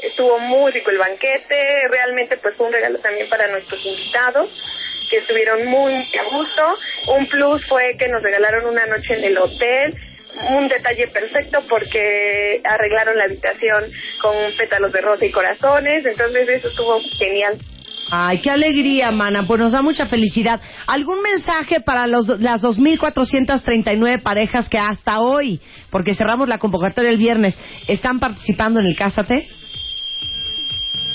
estuvo 0.02 0.40
muy 0.40 0.72
rico 0.72 0.90
el 0.90 0.98
banquete 0.98 1.82
realmente 1.92 2.38
pues 2.38 2.56
fue 2.56 2.68
un 2.68 2.74
regalo 2.74 2.98
también 3.00 3.30
para 3.30 3.48
nuestros 3.48 3.86
invitados 3.86 4.50
que 5.12 5.18
estuvieron 5.18 5.66
muy 5.66 5.94
a 5.94 6.24
gusto 6.36 6.64
un 7.08 7.28
plus 7.28 7.68
fue 7.68 7.96
que 7.98 8.08
nos 8.08 8.24
regalaron 8.24 8.66
una 8.66 8.86
noche 8.88 9.14
en 9.14 9.24
el 9.26 9.38
hotel 9.38 9.94
un 10.50 10.68
detalle 10.70 11.08
perfecto 11.08 11.64
porque 11.70 12.62
arreglaron 12.64 13.18
la 13.18 13.26
habitación 13.26 13.92
con 14.22 14.36
pétalos 14.58 14.92
de 14.92 15.02
rosa 15.02 15.26
y 15.26 15.32
corazones 15.32 16.06
entonces 16.06 16.50
eso 16.50 16.70
estuvo 16.70 17.00
genial 17.20 17.60
Ay, 18.12 18.42
qué 18.42 18.50
alegría, 18.50 19.12
mana. 19.12 19.46
Pues 19.46 19.60
nos 19.60 19.74
da 19.74 19.82
mucha 19.82 20.08
felicidad. 20.08 20.62
¿Algún 20.88 21.22
mensaje 21.22 21.82
para 21.82 22.08
los, 22.08 22.28
las 22.40 22.64
2.439 22.64 24.22
parejas 24.22 24.70
que 24.70 24.78
hasta 24.78 25.20
hoy, 25.20 25.60
porque 25.92 26.14
cerramos 26.14 26.48
la 26.48 26.58
convocatoria 26.58 27.10
el 27.10 27.18
viernes, 27.18 27.58
están 27.88 28.20
participando 28.20 28.80
en 28.80 28.88
el 28.88 28.96
Cásate? 28.96 29.50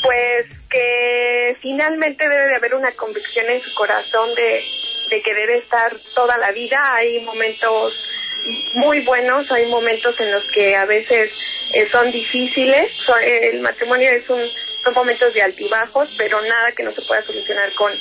Pues 0.03 0.47
que 0.69 1.57
finalmente 1.63 2.29
debe 2.29 2.49
de 2.49 2.57
haber 2.57 2.75
una 2.75 2.93
convicción 2.93 3.47
en 3.49 3.63
su 3.63 3.73
corazón 3.75 4.35
de, 4.35 4.65
de 5.11 5.23
querer 5.23 5.51
estar 5.63 5.97
toda 6.15 6.37
la 6.39 6.51
vida. 6.51 6.79
Hay 6.97 7.25
momentos 7.25 7.93
muy 8.75 9.05
buenos, 9.05 9.51
hay 9.51 9.67
momentos 9.67 10.19
en 10.21 10.33
los 10.33 10.45
que 10.51 10.75
a 10.75 10.85
veces 10.85 11.31
eh, 11.75 11.89
son 11.91 12.11
difíciles. 12.11 12.91
El 13.25 13.61
matrimonio 13.61 14.11
es 14.11 14.29
un 14.29 14.43
son 14.83 14.95
momentos 14.95 15.33
de 15.35 15.43
altibajos, 15.43 16.09
pero 16.19 16.41
nada 16.41 16.73
que 16.73 16.83
no 16.83 16.93
se 16.93 17.03
pueda 17.03 17.23
solucionar 17.25 17.73
con 17.75 17.93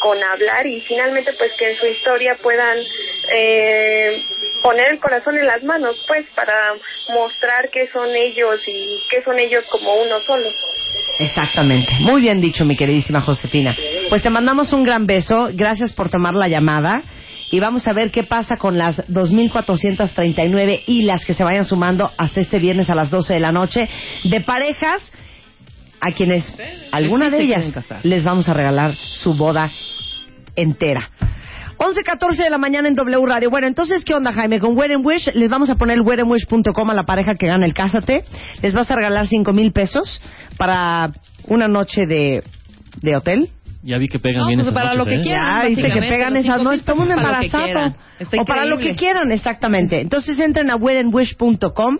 con 0.00 0.18
hablar 0.24 0.66
y 0.66 0.80
finalmente 0.80 1.32
pues 1.38 1.52
que 1.56 1.70
en 1.70 1.76
su 1.76 1.86
historia 1.86 2.36
puedan 2.42 2.78
eh, 3.32 4.22
poner 4.62 4.92
el 4.92 4.98
corazón 4.98 5.38
en 5.38 5.46
las 5.46 5.62
manos 5.62 5.94
pues 6.08 6.26
para 6.34 6.74
mostrar 7.14 7.68
que 7.70 7.88
son 7.92 8.08
ellos 8.08 8.60
y 8.66 9.02
que 9.10 9.22
son 9.22 9.38
ellos 9.38 9.64
como 9.70 9.94
uno 10.02 10.20
solo. 10.26 10.48
Exactamente. 11.18 11.92
Muy 12.00 12.22
bien 12.22 12.40
dicho, 12.40 12.64
mi 12.64 12.76
queridísima 12.76 13.20
Josefina. 13.20 13.76
Pues 14.08 14.22
te 14.22 14.30
mandamos 14.30 14.72
un 14.72 14.84
gran 14.84 15.06
beso. 15.06 15.50
Gracias 15.52 15.92
por 15.92 16.10
tomar 16.10 16.34
la 16.34 16.48
llamada. 16.48 17.02
Y 17.52 17.58
vamos 17.58 17.86
a 17.88 17.92
ver 17.92 18.10
qué 18.10 18.22
pasa 18.22 18.56
con 18.56 18.78
las 18.78 19.06
2.439 19.08 20.84
y 20.86 21.02
las 21.02 21.24
que 21.24 21.34
se 21.34 21.44
vayan 21.44 21.64
sumando 21.64 22.10
hasta 22.16 22.40
este 22.40 22.60
viernes 22.60 22.88
a 22.90 22.94
las 22.94 23.10
12 23.10 23.34
de 23.34 23.40
la 23.40 23.50
noche 23.50 23.88
de 24.22 24.40
parejas 24.40 25.12
a 26.00 26.12
quienes 26.12 26.52
alguna 26.92 27.30
de 27.30 27.42
ellas 27.42 27.74
les 28.02 28.24
vamos 28.24 28.48
a 28.48 28.54
regalar 28.54 28.94
su 29.10 29.34
boda 29.34 29.70
entera. 30.56 31.10
11.14 31.80 32.36
de 32.36 32.50
la 32.50 32.58
mañana 32.58 32.88
en 32.88 32.94
W 32.94 33.26
Radio. 33.26 33.48
Bueno, 33.48 33.66
entonces, 33.66 34.04
¿qué 34.04 34.14
onda, 34.14 34.32
Jaime? 34.32 34.60
Con 34.60 34.76
Wedding 34.76 35.04
Wish 35.04 35.30
les 35.32 35.48
vamos 35.48 35.70
a 35.70 35.76
poner 35.76 36.00
weddingwish.com 36.02 36.90
a 36.90 36.94
la 36.94 37.04
pareja 37.04 37.32
que 37.38 37.46
gana 37.46 37.64
el 37.64 37.72
Cásate. 37.72 38.24
Les 38.60 38.74
vas 38.74 38.90
a 38.90 38.96
regalar 38.96 39.26
cinco 39.26 39.54
mil 39.54 39.72
pesos 39.72 40.20
para 40.58 41.10
una 41.48 41.68
noche 41.68 42.06
de, 42.06 42.42
de 43.00 43.16
hotel. 43.16 43.48
Ya 43.82 43.96
vi 43.96 44.08
que 44.08 44.18
pegan 44.18 44.42
No, 44.42 44.48
bien 44.48 44.58
pues 44.58 44.68
esas 44.68 44.82
para 44.82 44.94
lo 44.94 45.06
que 45.06 45.14
¿eh? 45.14 45.20
quieran. 45.22 45.62
Ya, 45.62 45.68
dice 45.68 45.90
que 45.90 46.00
pegan 46.00 46.36
esas 46.36 46.62
noches. 46.62 46.84
Todo 46.84 46.96
mundo 46.96 47.14
embarazado. 47.14 47.94
O 48.38 48.44
para 48.44 48.66
lo 48.66 48.76
que 48.76 48.94
quieran, 48.94 49.32
exactamente. 49.32 50.02
Entonces 50.02 50.38
entren 50.38 50.70
a 50.70 50.76
weddingwish.com 50.76 51.98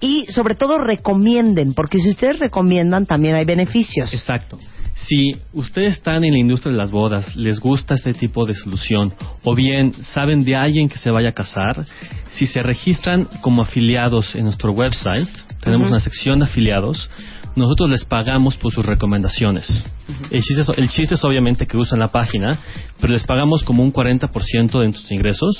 y 0.00 0.26
sobre 0.28 0.54
todo 0.54 0.78
recomienden, 0.78 1.74
porque 1.74 1.98
si 1.98 2.10
ustedes 2.10 2.38
recomiendan 2.38 3.06
también 3.06 3.34
hay 3.34 3.44
beneficios. 3.44 4.12
Exacto. 4.12 4.58
Si 5.06 5.36
ustedes 5.52 5.94
están 5.94 6.24
en 6.24 6.32
la 6.32 6.38
industria 6.38 6.72
de 6.72 6.78
las 6.78 6.90
bodas, 6.90 7.34
les 7.36 7.58
gusta 7.58 7.94
este 7.94 8.12
tipo 8.12 8.44
de 8.44 8.54
solución, 8.54 9.12
o 9.44 9.54
bien 9.54 9.94
saben 10.12 10.44
de 10.44 10.56
alguien 10.56 10.88
que 10.88 10.98
se 10.98 11.10
vaya 11.10 11.30
a 11.30 11.32
casar, 11.32 11.84
si 12.30 12.46
se 12.46 12.62
registran 12.62 13.26
como 13.40 13.62
afiliados 13.62 14.34
en 14.34 14.44
nuestro 14.44 14.72
website, 14.72 15.28
tenemos 15.60 15.88
una 15.88 16.00
sección 16.00 16.40
de 16.40 16.46
afiliados, 16.46 17.10
nosotros 17.56 17.90
les 17.90 18.04
pagamos 18.04 18.56
por 18.56 18.72
sus 18.72 18.84
recomendaciones. 18.84 19.84
el, 20.30 20.42
chiste 20.42 20.62
es, 20.62 20.68
el 20.76 20.88
chiste 20.88 21.14
es 21.14 21.24
obviamente 21.24 21.66
que 21.66 21.76
usan 21.76 21.98
la 21.98 22.08
página, 22.08 22.58
pero 23.00 23.12
les 23.12 23.24
pagamos 23.24 23.64
como 23.64 23.82
un 23.82 23.92
40% 23.92 24.80
de 24.80 24.92
sus 24.92 25.10
ingresos 25.10 25.56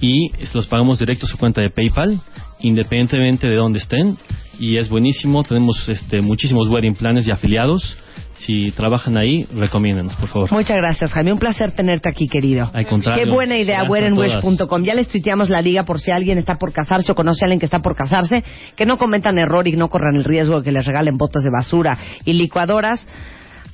y 0.00 0.30
los 0.54 0.66
pagamos 0.66 0.98
directo 0.98 1.26
a 1.26 1.28
su 1.28 1.38
cuenta 1.38 1.60
de 1.60 1.70
PayPal, 1.70 2.20
independientemente 2.62 3.46
de 3.46 3.56
dónde 3.56 3.78
estén. 3.78 4.16
Y 4.58 4.76
es 4.76 4.88
buenísimo, 4.90 5.42
tenemos 5.42 5.88
este, 5.88 6.20
muchísimos 6.20 6.68
wedding 6.68 6.94
planes 6.94 7.26
y 7.26 7.30
afiliados. 7.32 7.96
Si 8.34 8.70
trabajan 8.72 9.18
ahí, 9.18 9.46
recomiéndenos, 9.54 10.14
por 10.16 10.28
favor. 10.28 10.52
Muchas 10.52 10.76
gracias, 10.76 11.12
Jaime. 11.12 11.32
Un 11.32 11.38
placer 11.38 11.72
tenerte 11.72 12.08
aquí, 12.08 12.26
querido. 12.26 12.70
Al 12.72 12.86
contrario. 12.86 13.24
Qué 13.24 13.30
buena 13.30 13.56
idea, 13.58 13.82
weddingwish.com. 13.84 14.82
Ya 14.82 14.94
les 14.94 15.08
tuiteamos 15.08 15.50
la 15.50 15.60
liga 15.60 15.84
por 15.84 16.00
si 16.00 16.10
alguien 16.10 16.38
está 16.38 16.54
por 16.56 16.72
casarse 16.72 17.12
o 17.12 17.14
conoce 17.14 17.44
a 17.44 17.46
alguien 17.46 17.58
que 17.60 17.66
está 17.66 17.80
por 17.80 17.94
casarse. 17.96 18.42
Que 18.76 18.86
no 18.86 18.96
cometan 18.98 19.38
error 19.38 19.66
y 19.68 19.72
no 19.72 19.88
corran 19.88 20.16
el 20.16 20.24
riesgo 20.24 20.58
de 20.58 20.64
que 20.64 20.72
les 20.72 20.86
regalen 20.86 21.16
botas 21.18 21.42
de 21.44 21.50
basura 21.50 21.98
y 22.24 22.32
licuadoras. 22.34 23.06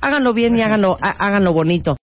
Háganlo 0.01 0.33
bien 0.33 0.57
y 0.57 0.61
háganlo, 0.61 0.97
há- 1.01 1.15
háganlo 1.17 1.53
bonito. 1.53 1.97